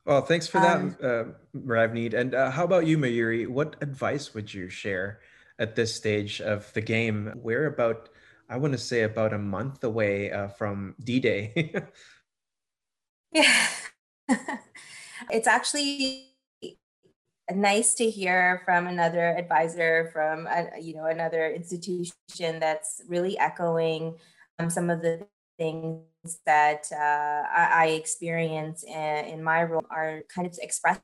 [0.08, 1.24] well, thanks for that, um, uh,
[1.60, 2.13] Ravneet.
[2.13, 3.46] And uh, how about you, Mayuri?
[3.46, 5.20] What advice would you share
[5.60, 7.34] at this stage of the game?
[7.36, 8.08] We're about,
[8.50, 11.74] I want to say, about a month away uh, from D Day.
[13.34, 13.67] yeah.
[15.30, 16.30] it's actually
[17.54, 24.15] nice to hear from another advisor from a, you know another institution that's really echoing
[24.60, 25.26] um, some of the
[25.58, 26.02] things
[26.46, 31.02] that uh, I, I, experience in, in, my role are kind of expressing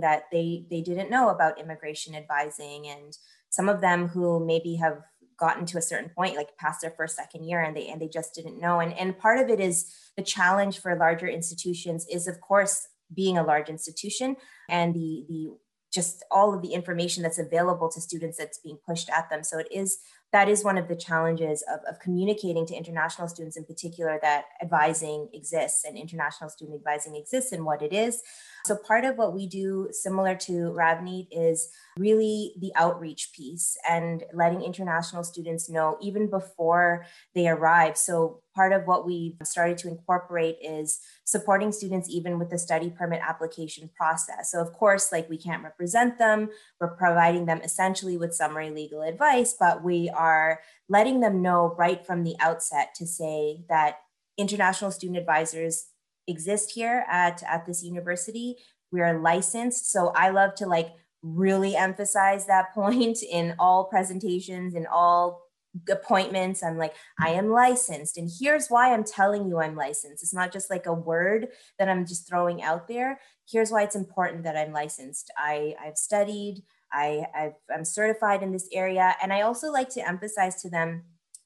[0.00, 3.16] that they they didn't know about immigration advising and
[3.50, 4.98] some of them who maybe have
[5.38, 8.08] gotten to a certain point like past their first second year and they and they
[8.08, 8.80] just didn't know.
[8.80, 13.38] And and part of it is the challenge for larger institutions is of course being
[13.38, 14.36] a large institution
[14.68, 15.50] and the the
[15.92, 19.42] just all of the information that's available to students that's being pushed at them.
[19.42, 19.98] So it is
[20.32, 24.44] that is one of the challenges of, of communicating to international students in particular that
[24.62, 28.22] advising exists and international student advising exists and what it is.
[28.64, 34.22] So part of what we do similar to Ravneet is really the outreach piece and
[34.32, 37.96] letting international students know even before they arrive.
[37.96, 42.90] So part of what we've started to incorporate is supporting students even with the study
[42.90, 44.50] permit application process.
[44.50, 49.02] So of course, like we can't represent them, we're providing them essentially with summary legal
[49.02, 53.98] advice, but we are letting them know right from the outset to say that
[54.36, 55.86] international student advisors
[56.26, 58.56] exist here at, at this university.
[58.90, 59.92] We are licensed.
[59.92, 60.90] So I love to like
[61.22, 65.42] really emphasize that point in all presentations in all
[65.88, 70.22] appointments i'm like i am licensed and here's why i'm telling you i'm licensed.
[70.22, 73.20] It's not just like a word that i'm just throwing out there.
[73.48, 75.30] Here's why it's important that i'm licensed.
[75.36, 80.06] I i've studied i I've, i'm certified in this area and i also like to
[80.06, 81.04] emphasize to them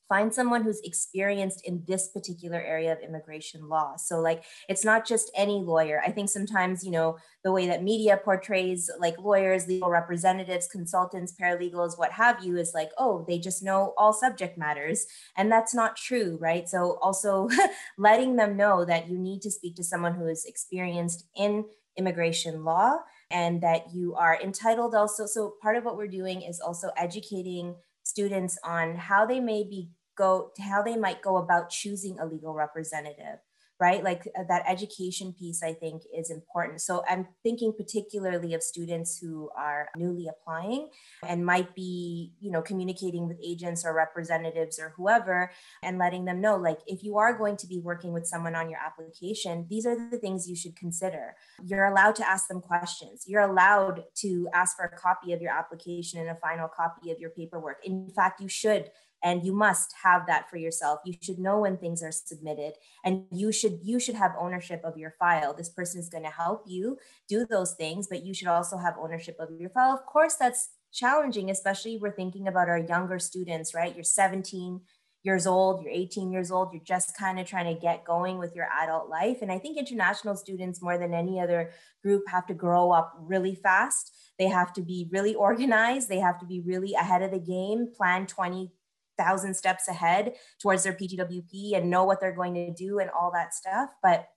[0.08, 3.96] find someone who's experienced in this particular area of immigration law.
[3.96, 6.02] So like it's not just any lawyer.
[6.04, 11.34] I think sometimes you know the way that media portrays like lawyers legal representatives consultants
[11.40, 15.06] paralegals what have you is like oh they just know all subject matters.
[15.36, 16.68] And that's not true right?
[16.68, 17.48] So also
[17.98, 21.64] letting them know that you need to speak to someone who is experienced in
[21.96, 22.98] immigration law
[23.30, 25.26] and that you are entitled also.
[25.26, 27.74] So part of what we're doing is also educating
[28.14, 32.54] students on how they may be go how they might go about choosing a legal
[32.54, 33.42] representative
[33.80, 34.04] right?
[34.04, 36.80] Like uh, that education piece i think is important.
[36.80, 40.88] So i'm thinking particularly of students who are newly applying
[41.26, 45.50] and might be you know communicating with agents or representatives or whoever
[45.82, 48.68] and letting them know like if you are going to be working with someone on
[48.70, 51.34] your application these are the things you should consider.
[51.64, 53.24] You're allowed to ask them questions.
[53.26, 57.18] You're allowed to ask for a copy of your application and a final copy of
[57.18, 57.78] your paperwork.
[57.84, 58.90] In fact you should
[59.24, 61.00] and you must have that for yourself.
[61.04, 64.98] You should know when things are submitted and you should you should have ownership of
[64.98, 65.54] your file.
[65.54, 68.94] This person is going to help you do those things but you should also have
[69.00, 69.92] ownership of your file.
[69.92, 73.94] Of course that's challenging especially we're thinking about our younger students right?
[73.94, 74.82] You're 17
[75.22, 78.54] years old you're 18 years old you're just kind of trying to get going with
[78.54, 79.38] your adult life.
[79.40, 81.70] And i think international students more than any other
[82.02, 84.14] group have to grow up really fast.
[84.38, 86.10] They have to be really organized.
[86.10, 88.70] They have to be really ahead of the game plan 20
[89.18, 93.30] thousand steps ahead towards their PGWP and know what they're going to do and all
[93.32, 93.90] that stuff.
[94.02, 94.28] But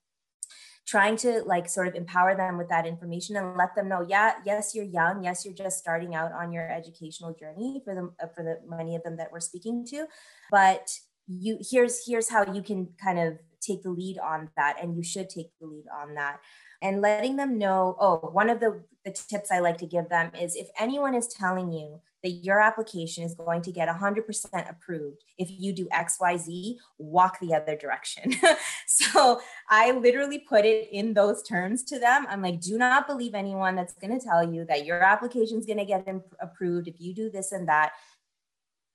[0.88, 4.36] trying to like sort of empower them with that information and let them know yeah
[4.46, 8.28] yes you're young yes you're just starting out on your educational journey for the uh,
[8.34, 10.06] for the many of them that we're speaking to
[10.50, 10.90] but
[11.28, 15.04] you here's here's how you can kind of take the lead on that and you
[15.04, 16.40] should take the lead on that
[16.82, 20.32] and letting them know oh one of the, the tips i like to give them
[20.40, 25.24] is if anyone is telling you that your application is going to get 100% approved
[25.38, 28.34] if you do xyz walk the other direction.
[28.90, 32.26] So i literally put it in those terms to them.
[32.30, 35.66] I'm like do not believe anyone that's going to tell you that your application is
[35.66, 36.08] going to get
[36.40, 37.92] approved if you do this and that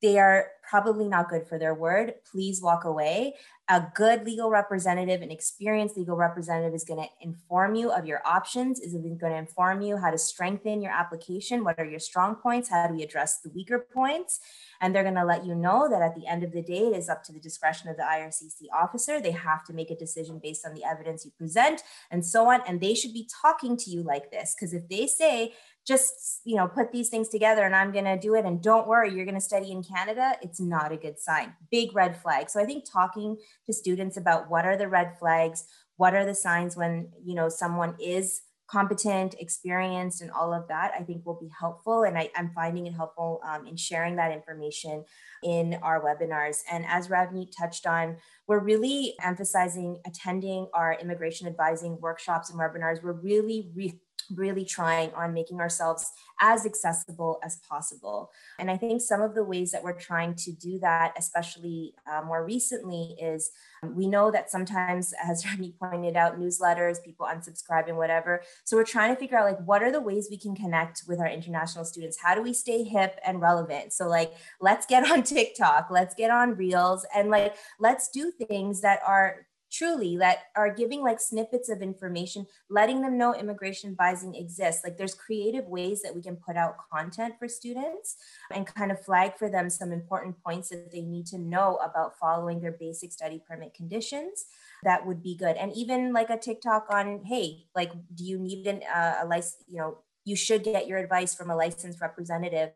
[0.02, 2.14] they are probably not good for their word.
[2.30, 3.34] Please walk away.
[3.68, 8.20] A good legal representative, an experienced legal representative is going to inform you of your
[8.26, 11.62] options, is going to inform you how to strengthen your application.
[11.62, 12.68] What are your strong points?
[12.68, 14.40] How do we address the weaker points?
[14.80, 16.96] And they're going to let you know that at the end of the day, it
[16.96, 19.20] is up to the discretion of the IRCC officer.
[19.20, 22.62] They have to make a decision based on the evidence you present and so on.
[22.66, 25.52] And they should be talking to you like this because if they say,
[25.86, 28.86] just you know put these things together and i'm going to do it and don't
[28.86, 31.54] worry you're going to study in canada it's not a good sign.
[31.70, 32.50] Big red flag.
[32.50, 35.64] So i think talking to students about what are the red flags
[35.96, 40.92] what are the signs when you know someone is competent experienced and all of that
[40.98, 42.04] i think will be helpful.
[42.04, 45.04] And I, am finding it helpful um, in sharing that information
[45.42, 46.58] in our webinars.
[46.70, 48.16] And as ravneet touched on
[48.46, 53.02] we're really emphasizing attending our immigration advising workshops and webinars.
[53.02, 54.00] We're really re-
[54.34, 56.10] really trying on making ourselves
[56.40, 58.30] as accessible as possible.
[58.58, 62.22] And I think some of the ways that we're trying to do that, especially uh,
[62.22, 63.50] more recently, is
[63.82, 68.42] um, we know that sometimes, as Remy pointed out, newsletters, people unsubscribe and whatever.
[68.64, 71.20] So we're trying to figure out like what are the ways we can connect with
[71.20, 72.18] our international students?
[72.20, 73.92] How do we stay hip and relevant?
[73.92, 78.80] So like let's get on TikTok, let's get on Reels, and like let's do things
[78.80, 84.34] that are truly that are giving like snippets of information, letting them know immigration advising
[84.34, 84.84] exists.
[84.84, 88.16] Like there's creative ways that we can put out content for students
[88.52, 92.18] and kind of flag for them some important points that they need to know about
[92.18, 94.44] following their basic study permit conditions.
[94.84, 95.56] That would be good.
[95.56, 99.64] And even like a TikTok on, hey, like, do you need an, uh, a license,
[99.68, 102.70] you know, you should get your advice from a licensed representative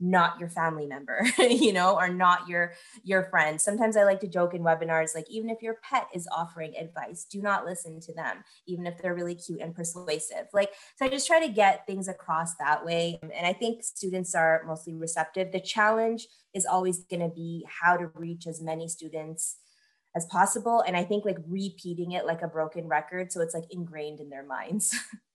[0.00, 2.72] not your family member you know or not your
[3.02, 6.28] your friend sometimes i like to joke in webinars like even if your pet is
[6.30, 10.46] offering advice do not listen to them even if they're really cute and persuasive.
[10.52, 14.34] Like so i just try to get things across that way and i think students
[14.34, 15.52] are mostly receptive.
[15.52, 19.56] The challenge is always going to be how to reach as many students
[20.16, 23.66] as possible and i think like repeating it like a broken record so it's like
[23.70, 24.96] ingrained in their minds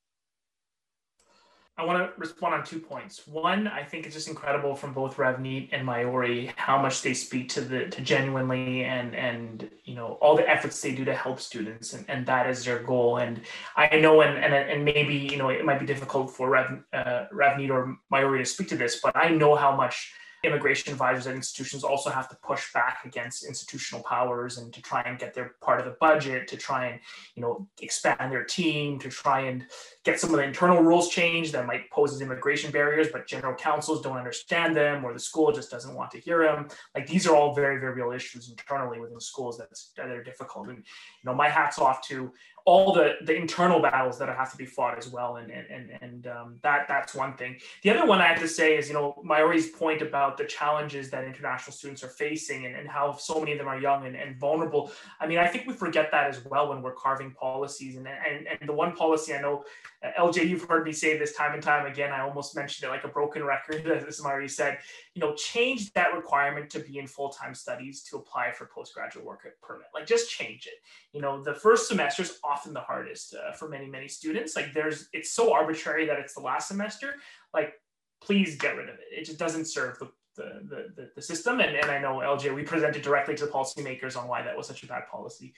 [1.75, 3.25] I want to respond on two points.
[3.25, 7.49] One, I think it's just incredible from both Ravneet and Mayuri how much they speak
[7.49, 11.39] to the to genuinely and and you know all the efforts they do to help
[11.39, 13.17] students and, and that is their goal.
[13.17, 13.41] And
[13.75, 17.25] I know and and and maybe you know it might be difficult for Rav, uh,
[17.33, 20.13] Ravneet or Mayuri to speak to this, but I know how much
[20.43, 25.01] immigration advisors at institutions also have to push back against institutional powers and to try
[25.03, 26.99] and get their part of the budget to try and
[27.35, 29.65] you know expand their team to try and
[30.03, 33.55] get some of the internal rules changed that might pose as immigration barriers but general
[33.55, 36.67] counsels don't understand them or the school just doesn't want to hear them.
[36.93, 40.67] Like these are all very very real issues internally within schools that's that are difficult.
[40.67, 40.83] And you
[41.23, 42.31] know my hats off to
[42.65, 45.35] all the the internal battles that have to be fought as well.
[45.35, 47.57] And and and um, that that's one thing.
[47.81, 51.09] The other one i have to say is you know Mayuri's point about the challenges
[51.09, 54.15] that international students are facing and, and how so many of them are young and,
[54.15, 54.91] and vulnerable.
[55.19, 57.97] I mean i think we forget that as well when we're carving policies.
[57.97, 59.65] And and, and the one policy i know
[60.03, 62.13] uh, lj you've heard me say this time and time again.
[62.13, 64.77] I almost mentioned it like a broken record as Mayuri said.
[65.15, 69.45] You know change that requirement to be in full-time studies to apply for postgraduate work
[69.61, 69.87] permit.
[69.93, 70.75] Like just change it.
[71.11, 74.55] You know the first semester is often the hardest uh, for many many students.
[74.55, 77.15] Like there's it's so arbitrary that it's the last semester.
[77.53, 77.73] Like
[78.21, 79.07] please get rid of it.
[79.11, 81.59] It just doesn't serve the the, the, the system.
[81.59, 84.67] And, and i know lj we presented directly to the policymakers on why that was
[84.67, 85.53] such a bad policy.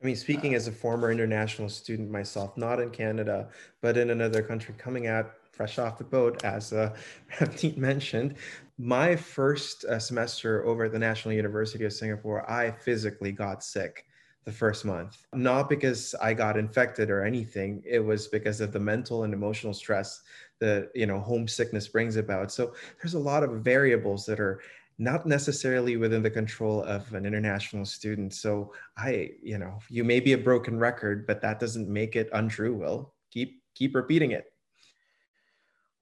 [0.00, 3.48] I mean, speaking uh, as a former international student myself, not in Canada,
[3.80, 6.94] but in another country, coming out fresh off the boat, as uh,
[7.76, 8.34] mentioned,
[8.78, 14.06] my first uh, semester over at the National University of Singapore, I physically got sick
[14.44, 15.26] the first month.
[15.32, 19.74] Not because I got infected or anything, it was because of the mental and emotional
[19.74, 20.22] stress
[20.60, 22.52] that, you know, homesickness brings about.
[22.52, 24.60] So there's a lot of variables that are
[24.98, 28.34] not necessarily within the control of an international student.
[28.34, 32.28] So I, you know, you may be a broken record, but that doesn't make it
[32.32, 33.12] untrue, Will.
[33.30, 34.51] Keep keep repeating it.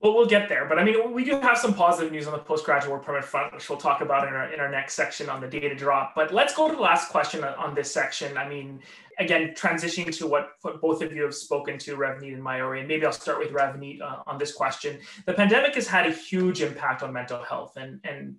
[0.01, 2.39] Well, we'll get there, but I mean, we do have some positive news on the
[2.39, 5.43] postgraduate work permit front, which we'll talk about in our in our next section on
[5.43, 6.15] the data drop.
[6.15, 8.39] But let's go to the last question on this section.
[8.39, 8.81] I mean,
[9.19, 12.89] again, transitioning to what, what both of you have spoken to, Ravneet and Mayuri, and
[12.89, 14.99] maybe I'll start with Ravneet uh, on this question.
[15.27, 18.37] The pandemic has had a huge impact on mental health, and and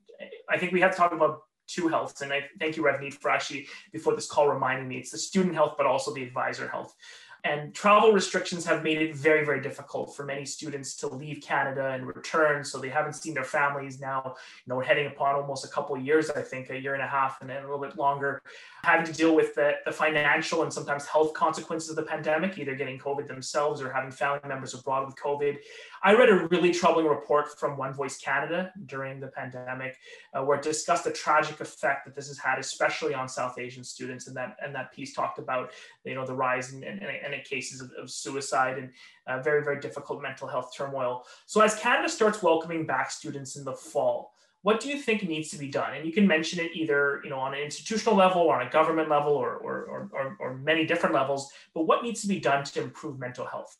[0.49, 2.21] I think we have to talk about two healths.
[2.21, 5.53] And I thank you, Ravneet, for actually before this call reminding me it's the student
[5.53, 6.95] health, but also the advisor health.
[7.43, 11.89] And travel restrictions have made it very, very difficult for many students to leave Canada
[11.89, 12.63] and return.
[12.63, 14.35] So they haven't seen their families now.
[14.65, 17.07] You know, heading upon almost a couple of years, I think, a year and a
[17.07, 18.43] half and then a little bit longer,
[18.83, 22.75] having to deal with the, the financial and sometimes health consequences of the pandemic, either
[22.75, 25.57] getting COVID themselves or having family members abroad with COVID.
[26.03, 29.97] I read a really troubling report from One Voice Canada during the pandemic,
[30.33, 33.83] uh, where it discussed the tragic effect that this has had, especially on South Asian
[33.83, 34.27] students.
[34.27, 35.71] And that and that piece talked about,
[36.03, 38.89] you know, the rise in, in, in cases of, of, suicide and
[39.27, 41.23] uh, very very difficult mental health turmoil.
[41.45, 44.33] So as Canada starts welcoming back students in the fall,
[44.63, 45.93] what do you think needs to be done?
[45.95, 48.69] And you can mention it either, you know, on an institutional level or on a
[48.69, 52.63] government level or, or, or, or, many different levels, but what needs to be done
[52.65, 53.75] to improve mental health?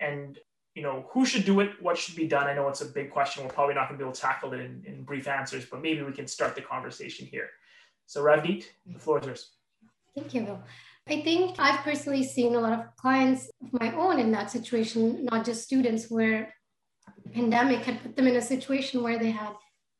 [0.00, 0.38] And
[0.74, 1.70] you know, who should do it?
[1.80, 2.46] What should be done?
[2.46, 3.42] I know it's a big question.
[3.42, 5.82] We're probably not going to be able to tackle it in, in brief answers, but
[5.82, 7.48] maybe we can start the conversation here.
[8.06, 9.50] So Ravneet, the floor is yours.
[10.14, 10.58] Thank you.
[11.08, 15.24] I think I've personally seen a lot of clients of my own in that situation,
[15.24, 16.54] not just students, where
[17.32, 19.52] pandemic had put them in a situation where they had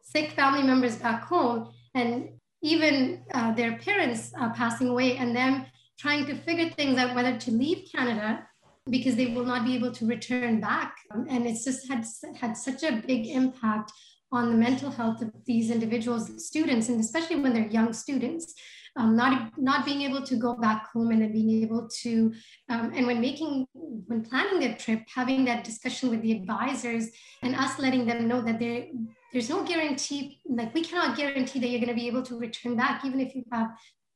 [0.02, 2.30] sick family members back home and
[2.62, 5.66] even uh, their parents uh, passing away and them
[5.98, 8.46] trying to figure things out whether to leave Canada
[8.90, 10.96] because they will not be able to return back.
[11.10, 12.04] And it's just had,
[12.40, 13.92] had such a big impact
[14.30, 18.54] on the mental health of these individuals, students, and especially when they're young students.
[18.96, 22.32] Um, not not being able to go back home and then being able to
[22.68, 27.08] um, and when making when planning their trip having that discussion with the advisors
[27.42, 28.86] and us letting them know that there
[29.32, 32.76] there's no guarantee like we cannot guarantee that you're going to be able to return
[32.76, 33.68] back even if you have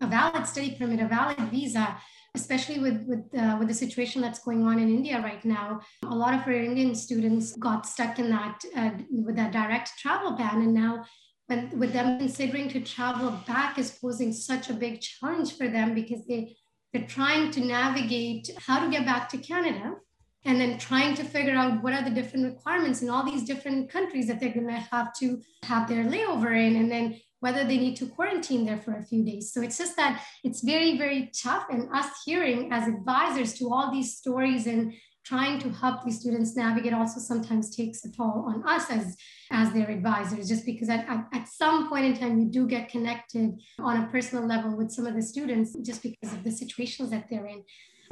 [0.02, 1.96] a valid study permit a valid visa
[2.34, 5.80] especially with with uh, with the situation that's going on in India right now.
[6.04, 10.32] A lot of our Indian students got stuck in that uh, with that direct travel
[10.32, 11.04] ban, and now.
[11.46, 15.92] When, with them considering to travel back is posing such a big challenge for them
[15.92, 16.56] because they
[16.92, 19.96] they're trying to navigate how to get back to Canada
[20.44, 23.90] and then trying to figure out what are the different requirements in all these different
[23.90, 27.76] countries that they're going to have to have their layover in and then whether they
[27.76, 29.52] need to quarantine there for a few days.
[29.52, 31.66] So it's just that it's very, very tough.
[31.72, 36.54] And us hearing as advisors to all these stories and trying to help these students
[36.56, 39.16] navigate also sometimes takes a toll on us as,
[39.50, 42.88] as their advisors, just because at, at, at some point in time, you do get
[42.88, 47.10] connected on a personal level with some of the students just because of the situations
[47.10, 47.62] that they're in.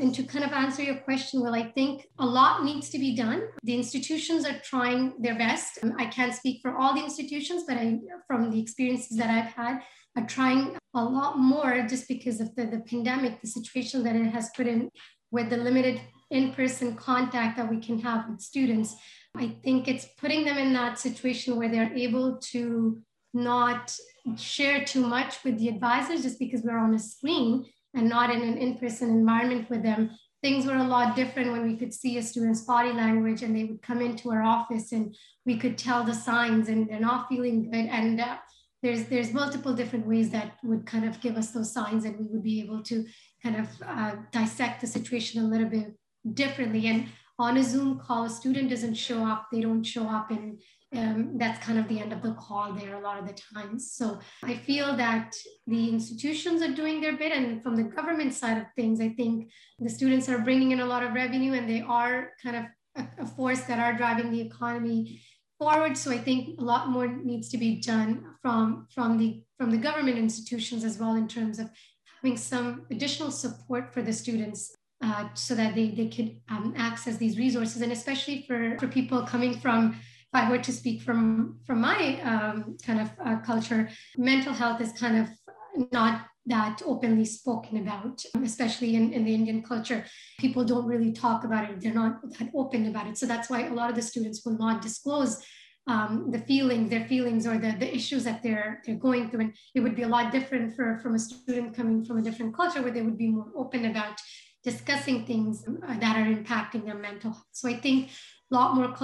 [0.01, 3.15] And to kind of answer your question, well, I think a lot needs to be
[3.15, 3.43] done.
[3.65, 5.79] The institutions are trying their best.
[5.83, 9.53] Um, I can't speak for all the institutions, but I, from the experiences that I've
[9.53, 9.83] had,
[10.17, 14.31] are trying a lot more just because of the, the pandemic, the situation that it
[14.31, 14.89] has put in
[15.31, 18.97] with the limited in-person contact that we can have with students.
[19.37, 23.03] I think it's putting them in that situation where they're able to
[23.35, 23.95] not
[24.37, 28.43] share too much with the advisors just because we're on a screen and not in
[28.43, 30.11] an in-person environment with them
[30.43, 33.65] things were a lot different when we could see a student's body language and they
[33.65, 35.15] would come into our office and
[35.45, 37.75] we could tell the signs and they're not feeling good.
[37.75, 38.37] And uh,
[38.83, 42.27] there's there's multiple different ways that would kind of give us those signs and we
[42.31, 43.05] would be able to
[43.43, 45.95] kind of uh, dissect the situation a little bit
[46.35, 46.87] differently.
[46.87, 47.09] And
[47.41, 50.61] on a zoom call a student doesn't show up they don't show up and
[50.97, 53.93] um, that's kind of the end of the call there a lot of the times.
[53.93, 55.33] So I feel that
[55.67, 57.33] the institutions are doing their bit.
[57.33, 60.87] And from the government side of things, I think the students are bringing in a
[60.87, 62.65] lot of revenue and they are kind of
[62.97, 65.23] a, a force that are driving the economy
[65.59, 65.97] forward.
[65.97, 69.79] So I think a lot more needs to be done from, from, the, from the
[69.79, 71.71] government institutions as well in terms of
[72.21, 77.17] having some additional support for the students uh, so that they, they could um, access
[77.17, 77.83] these resources.
[77.83, 79.97] And especially for, for people coming from
[80.33, 84.81] if I were to speak from from my um, kind of uh, culture, mental health
[84.81, 85.29] is kind of
[85.93, 90.05] not that openly spoken about, especially in, in the Indian culture.
[90.39, 91.81] People don't really talk about it.
[91.81, 93.19] They're not that open about it.
[93.19, 95.45] So that's why a lot of the students will not disclose
[95.87, 99.41] um, the feelings, their feelings or the, the issues that they're they're going through.
[99.41, 102.55] And it would be a lot different for from a student coming from a different
[102.55, 104.21] culture where they would be more open about
[104.63, 107.47] discussing things that are impacting their mental health.
[107.53, 108.11] So I think
[108.51, 108.95] a lot more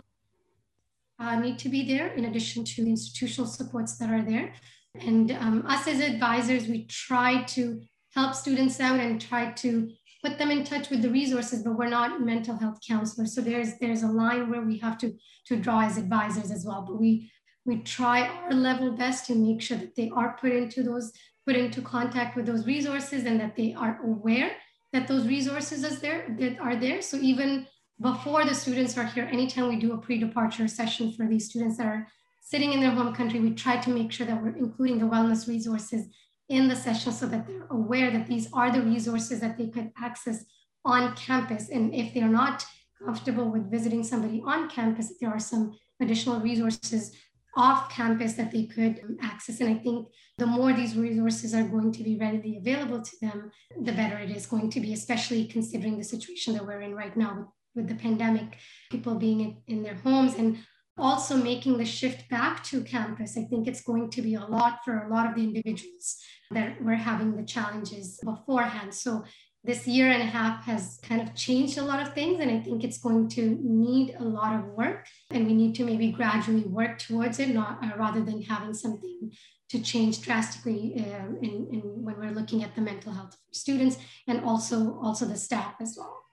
[1.19, 4.53] uh, need to be there in addition to the institutional supports that are there.
[5.01, 7.81] And um, us as advisors, we try to
[8.15, 9.91] help students out and try to
[10.25, 13.35] put them in touch with the resources, but we're not mental health counselors.
[13.35, 15.15] So there's there's a line where we have to
[15.47, 16.85] to draw as advisors as well.
[16.87, 17.31] But we
[17.65, 21.13] we try our level best to make sure that they are put into those
[21.47, 24.53] put into contact with those resources and that they are aware
[24.93, 27.03] that those resources is there that are there.
[27.03, 27.67] So even
[28.01, 31.87] before the students are here, anytime we do a pre-departure session for these students that
[31.87, 32.07] are
[32.43, 35.49] sitting in their home country, we try to make sure that we're including the wellness
[35.49, 36.07] resources
[36.49, 39.91] in the session so that they're aware that these are the resources that they could
[39.99, 40.45] access
[40.85, 41.69] on campus.
[41.69, 42.65] And if they're not
[43.05, 47.13] comfortable with visiting somebody on campus, there are some additional resources
[47.57, 49.61] off campus that they could um, access.
[49.61, 53.51] And I think the more these resources are going to be readily available to them,
[53.81, 57.17] the better it is going to be, especially considering the situation that we're in right
[57.17, 58.59] now with, with the pandemic,
[58.91, 60.59] people being in, in their homes and
[60.99, 63.37] also making the shift back to campus.
[63.37, 66.19] I think it's going to be a lot for a lot of the individuals
[66.51, 68.95] that were having the challenges beforehand.
[68.95, 69.25] So
[69.67, 72.59] this year and a half has kind of changed a lot of things and i
[72.61, 76.63] think it's going to need a lot of work and we need to maybe gradually
[76.63, 79.33] work towards it not uh, rather than having something
[79.69, 83.99] to change drastically uh, in, in when we're looking at the mental health of students
[84.29, 86.26] and also also the staff as well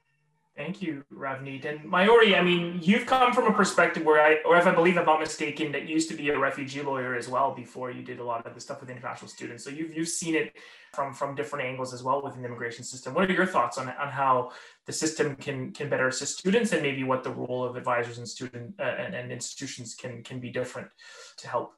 [0.56, 1.66] Thank you, Ravneet.
[1.66, 5.00] And Mayuri, I mean, you've come from a perspective where I, or if I believe
[5.00, 8.20] I'm not mistaken, that used to be a refugee lawyer as well before you did
[8.20, 9.64] a lot of the stuff with international students.
[9.64, 10.56] So you've, you've seen it
[10.94, 13.16] from, from different angles as well within the immigration system.
[13.16, 14.52] What are your thoughts on, on how
[14.86, 18.30] the system can, can better assist students and maybe what the role of advisors and
[18.30, 20.90] student uh, and, and institutions can, can be different
[21.38, 21.74] to help?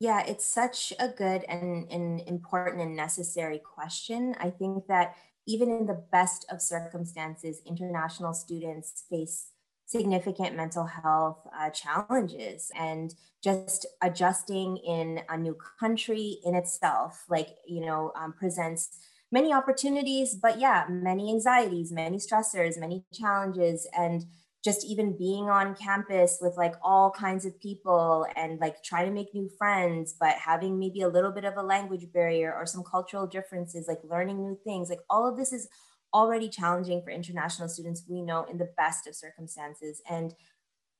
[0.00, 4.34] Yeah, it's such a good and, and important and necessary question.
[4.40, 5.16] I think that
[5.48, 9.48] even in the best of circumstances, international students face
[9.86, 12.70] significant mental health uh, challenges.
[12.78, 18.98] And just adjusting in a new country in itself like you know um, presents
[19.30, 23.86] many opportunities but yeah many anxieties many stressors many challenges.
[23.96, 24.24] And
[24.64, 29.12] just even being on campus with like all kinds of people and like trying to
[29.12, 32.82] make new friends but having maybe a little bit of a language barrier or some
[32.82, 35.68] cultural differences like learning new things like all of this is
[36.14, 40.00] already challenging for international students we know in the best of circumstances.
[40.08, 40.34] And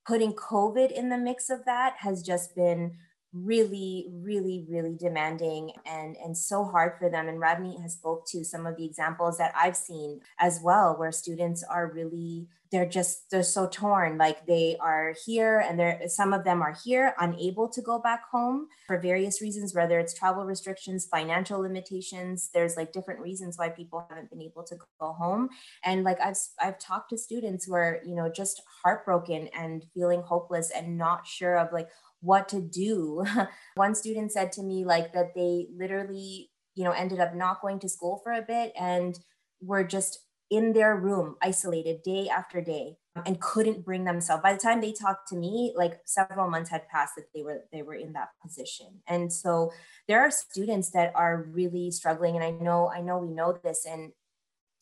[0.07, 2.97] putting covid in the mix of that has just been
[3.33, 7.29] really really really demanding and and so hard for them.
[7.29, 11.13] And Ravneet has spoke to some of the examples that i've seen as well where
[11.13, 14.19] students are really they're just they're so torn.
[14.19, 18.25] Like they are here and there some of them are here unable to go back
[18.31, 22.51] home for various reasons whether it's travel restrictions financial limitations.
[22.53, 25.49] There's like different reasons why people haven't been able to go home.
[25.85, 30.23] And like i've i've talked to students who are you know just heartbroken and feeling
[30.23, 31.89] hopeless and not sure of like
[32.21, 33.25] what to do
[33.77, 37.79] one student said to me like that they literally you know ended up not going
[37.79, 39.19] to school for a bit and
[39.61, 42.97] were just in their room, isolated day after day,
[43.27, 44.43] and couldn't bring themselves.
[44.43, 47.65] By the time they talked to me, like several months had passed that they were
[47.73, 49.03] they were in that position.
[49.07, 49.73] And so
[50.07, 53.85] there are students that are really struggling, and I know I know we know this,
[53.85, 54.13] and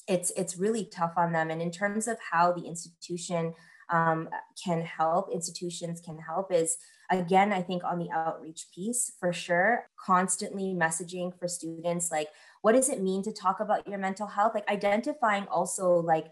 [0.07, 1.51] it's it's really tough on them.
[1.51, 3.55] And in terms of how the institution
[3.91, 4.28] um,
[4.62, 6.76] can help, institutions can help is
[7.11, 12.28] again, I think on the outreach piece for sure, constantly messaging for students like
[12.62, 14.53] what does it mean to talk about your mental health?
[14.55, 16.26] Like identifying also like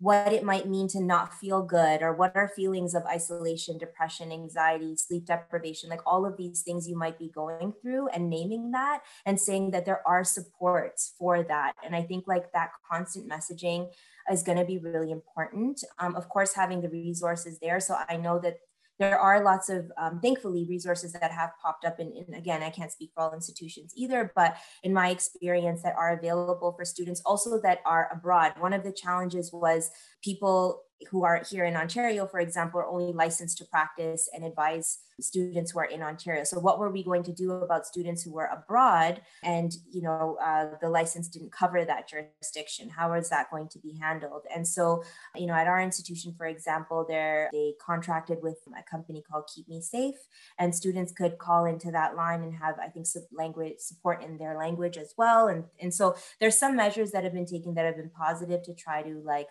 [0.00, 4.32] what it might mean to not feel good or what are feelings of isolation depression
[4.32, 8.70] anxiety sleep deprivation like all of these things you might be going through and naming
[8.70, 11.74] that and saying that there are supports for that.
[11.84, 13.90] And i think like that constant messaging
[14.30, 15.82] is going to be really important.
[15.98, 17.80] Um, of course having the resources there.
[17.80, 18.56] So i know that
[18.98, 22.92] there are lots of um, thankfully resources that have popped up and, again i can't
[22.92, 27.60] speak for all institutions either but in my experience that are available for students also
[27.62, 28.52] that are abroad.
[28.58, 29.90] One of the challenges was
[30.22, 34.98] people who are here in Ontario, for example, are only licensed to practice and advise
[35.20, 36.44] students who are in Ontario.
[36.44, 40.38] So what were we going to do about students who were abroad and, you know,
[40.42, 42.88] uh, the license didn't cover that jurisdiction?
[42.88, 44.42] How is that going to be handled?
[44.54, 49.22] And so, you know, at our institution, for example, there they contracted with a company
[49.22, 50.16] called Keep Me Safe
[50.58, 54.56] and students could call into that line and have, I think, language support in their
[54.56, 55.48] language as well.
[55.48, 58.74] And, and so there's some measures that have been taken that have been positive to
[58.74, 59.48] try to like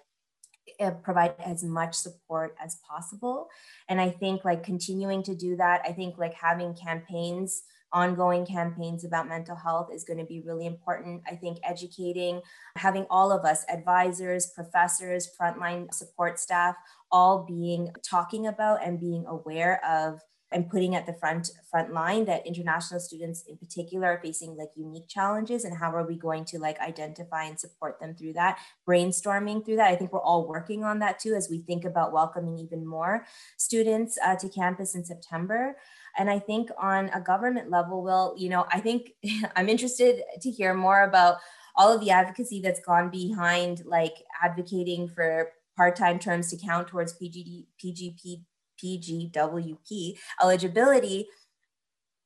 [1.03, 3.49] provide as much support as possible.
[3.87, 9.03] And i think like continuing to do that i think like having campaigns ongoing campaigns
[9.03, 11.21] about mental health is going to be really important.
[11.27, 12.41] I think educating
[12.75, 16.75] having all of us advisors professors frontline support staff
[17.11, 20.21] all being talking about and being aware of
[20.51, 24.69] and putting at the front front line that international students in particular are facing like
[24.75, 28.57] unique challenges and how are we going to like identify and support them through that
[28.87, 29.91] brainstorming through that.
[29.91, 33.25] I think we're all working on that too as we think about welcoming even more
[33.57, 35.75] students uh, to campus in september.
[36.17, 39.11] And i think on a government level will you know i think
[39.55, 41.37] i'm interested to hear more about
[41.75, 47.13] all of the advocacy that's gone behind like advocating for part-time terms to count towards
[47.13, 48.43] PGD, PGP,
[48.81, 51.27] PGWP eligibility,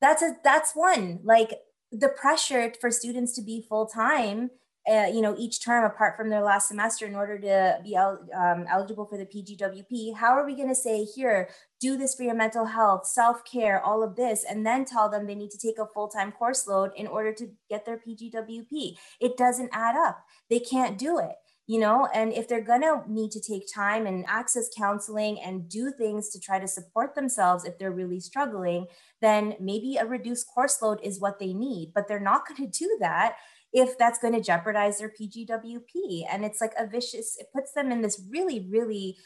[0.02, 1.20] that's a that's one.
[1.24, 1.60] Like
[1.92, 4.50] the pressure for students to be full time,
[4.90, 8.28] uh, you know, each term apart from their last semester in order to be el-
[8.36, 10.16] um, eligible for the PGWP.
[10.16, 11.50] How are we going to say here,
[11.80, 15.26] do this for your mental health, self care, all of this, and then tell them
[15.26, 18.96] they need to take a full time course load in order to get their PGWP?
[19.22, 20.26] It doesn't add up.
[20.50, 21.36] They can't do it
[21.66, 25.70] you know and if they're going to need to take time and access counseling and
[25.70, 28.86] do things to try to support themselves if they're really struggling
[29.24, 31.94] then maybe a reduced course load is what they need.
[31.96, 33.38] But they're not going to do that
[33.72, 37.92] if that's going to jeopardize their pgwp and it's like a vicious it puts them
[37.92, 39.18] in this really really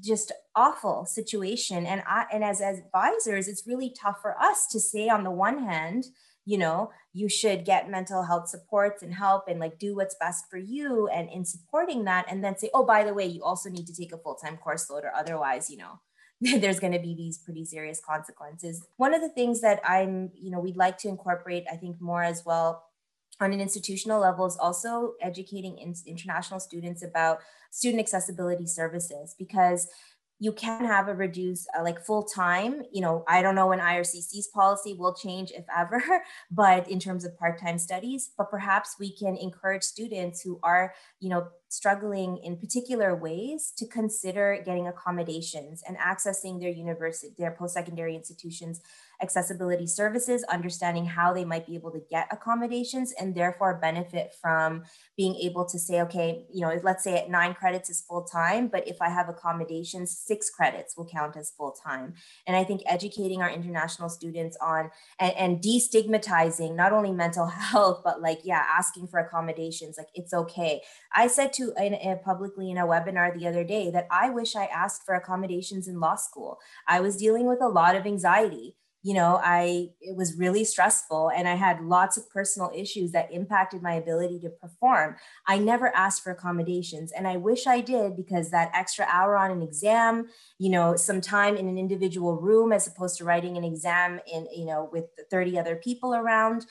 [0.00, 1.84] just awful situation.
[1.84, 5.30] And i and as, as advisors it's really tough for us to say on the
[5.30, 6.04] one hand
[6.44, 10.44] you know you should get mental health supports and help and like do what's best
[10.50, 13.70] for you and in supporting that and then say oh by the way you also
[13.70, 16.00] need to take a full-time course load or otherwise you know.
[16.40, 18.84] There's going to be these pretty serious consequences.
[18.96, 22.22] One of the things that i'm you know we'd like to incorporate i think more
[22.22, 22.84] as well
[23.40, 27.38] on an institutional level is also educating in, international students about
[27.70, 29.88] student accessibility services because
[30.40, 33.78] you can have a reduced uh, like full time you know i don't know when
[33.78, 36.02] ircc's policy will change if ever
[36.50, 41.28] but in terms of part-time studies but perhaps we can encourage students who are you
[41.28, 48.14] know struggling in particular ways to consider getting accommodations and accessing their university their post-secondary
[48.14, 48.80] institutions
[49.22, 54.84] accessibility services, understanding how they might be able to get accommodations and therefore benefit from
[55.16, 58.68] being able to say, okay, you know, let's say at nine credits is full time,
[58.68, 62.14] but if I have accommodations, six credits will count as full time.
[62.46, 68.02] And I think educating our international students on and, and destigmatizing not only mental health,
[68.04, 70.82] but like, yeah, asking for accommodations, like it's okay.
[71.14, 74.56] I said to in, in publicly in a webinar the other day that I wish
[74.56, 76.58] I asked for accommodations in law school.
[76.88, 81.30] I was dealing with a lot of anxiety you know i it was really stressful
[81.36, 85.14] and i had lots of personal issues that impacted my ability to perform.
[85.46, 89.50] I never asked for accommodations and i wish i did because that extra hour on
[89.50, 90.28] an exam
[90.58, 94.48] you know some time in an individual room as opposed to writing an exam in
[94.50, 96.66] you know with 30 other people around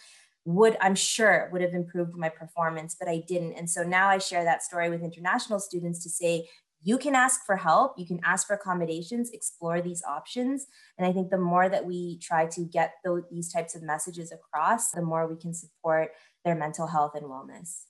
[0.45, 3.53] would i'm sure would have improved my performance but i didn't.
[3.53, 6.49] And so now i share that story with international students to say
[6.83, 10.67] you can ask for help, you can ask for accommodations, explore these options.
[10.97, 14.31] And I think the more that we try to get those, these types of messages
[14.31, 16.11] across, the more we can support
[16.43, 17.83] their mental health and wellness.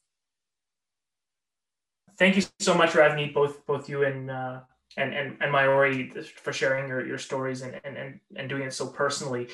[2.20, 4.60] Thank you so much, Ravneet, both both you and uh,
[4.98, 8.86] and, and and Mayuri for sharing your, your stories and, and and doing it so
[8.86, 9.48] personally.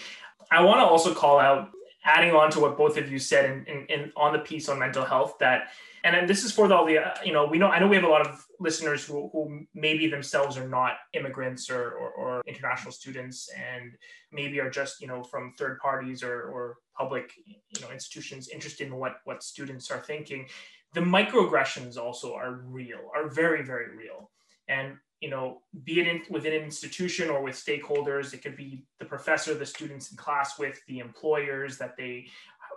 [0.51, 1.69] I want to also call out,
[2.05, 4.79] adding on to what both of you said in, in, in on the piece on
[4.79, 5.69] mental health, that
[6.03, 7.95] and then this is for all the uh, you know we know I know we
[7.95, 12.41] have a lot of listeners who, who maybe themselves are not immigrants or, or, or,
[12.47, 13.93] international students and
[14.31, 18.87] maybe are just you know from third parties or, or public you know institutions interested
[18.87, 20.47] in what what students are thinking.
[20.93, 24.31] The microaggressions also are real are very very real.
[24.67, 28.85] And you know be it in, within an institution or with stakeholders it could be
[28.99, 32.25] the professor the students in class with the employers that they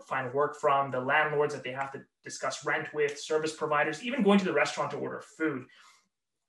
[0.09, 4.23] find work from, the landlords that they have to discuss rent with, service providers, even
[4.23, 5.65] going to the restaurant to order food.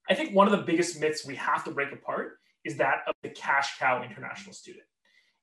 [0.09, 3.15] I think one of the biggest myths we have to break apart is that of
[3.21, 4.85] the cash cow international student.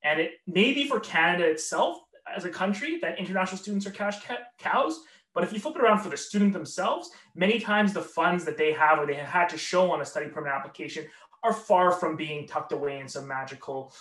[0.03, 1.99] And it may be for Canada itself
[2.35, 4.17] as a country that international students are cash
[4.59, 5.01] cows.
[5.35, 8.57] But if you flip it around for the student themselves, many times the funds that
[8.57, 11.07] they have or they have had to show on a study permit application
[11.43, 13.93] are far from being tucked away in some magical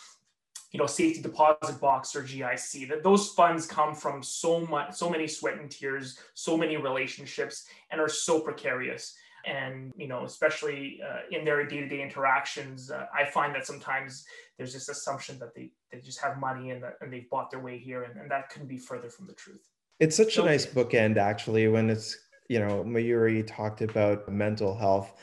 [0.71, 5.09] you know safety deposit box or GIC that those funds come from so much so
[5.09, 9.15] many sweat and tears so many relationships and are so precarious.
[9.45, 14.25] And you know especially uh, in their day-to-day interactions uh, i find that sometimes
[14.57, 17.61] there's this assumption that they, they just have money and, that, and they've bought their
[17.61, 19.65] way here and, and that couldn't be further from the truth
[19.99, 24.75] it's such so, a nice bookend actually when it's you know mayuri talked about mental
[24.75, 25.13] health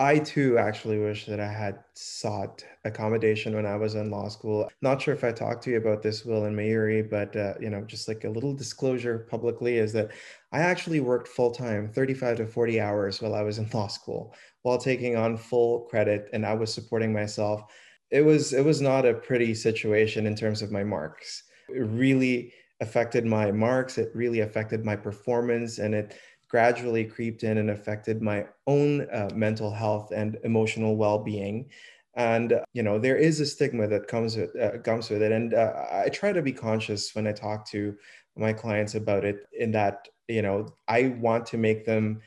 [0.00, 4.70] I too actually wish that I had sought accommodation when I was in law school.
[4.80, 7.68] Not sure if I talked to you about this, Will and Mayuri, but uh, you
[7.68, 10.12] know, just like a little disclosure publicly is that
[10.52, 14.34] I actually worked full time, 35 to 40 hours while I was in law school,
[14.62, 17.64] while taking on full credit, and I was supporting myself.
[18.10, 21.42] it was it was not a pretty situation in terms of my marks.
[21.68, 23.98] It really affected my marks.
[23.98, 26.16] It really affected my performance, and it
[26.48, 31.70] gradually creeped in and affected my own uh, mental health and emotional well-being
[32.14, 35.54] and you know there is a stigma that comes with uh, comes with it and
[35.54, 37.94] uh, i try to be conscious when i talk to
[38.36, 42.20] my clients about it in that you know i want to make them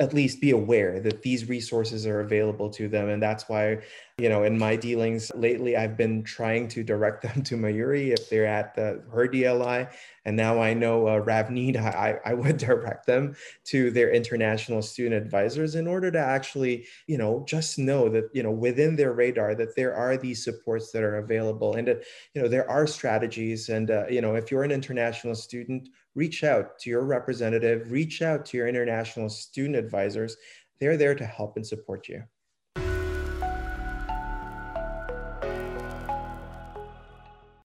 [0.00, 3.08] at least be aware that these resources are available to them.
[3.08, 3.82] And that's why
[4.18, 8.30] you know in my dealings lately i've been trying to direct them to mayuri if
[8.30, 9.86] they're at the, her dli
[10.24, 15.22] and now i know uh, ravneet I, I would direct them to their international student
[15.22, 19.54] advisors in order to actually you know just know that you know within their radar
[19.54, 23.68] that there are these supports that are available and that you know there are strategies.
[23.68, 28.22] And uh, you know if you're an international student reach out to your representative, reach
[28.22, 30.36] out to your international student advisors.
[30.80, 32.22] They're there to help and support you.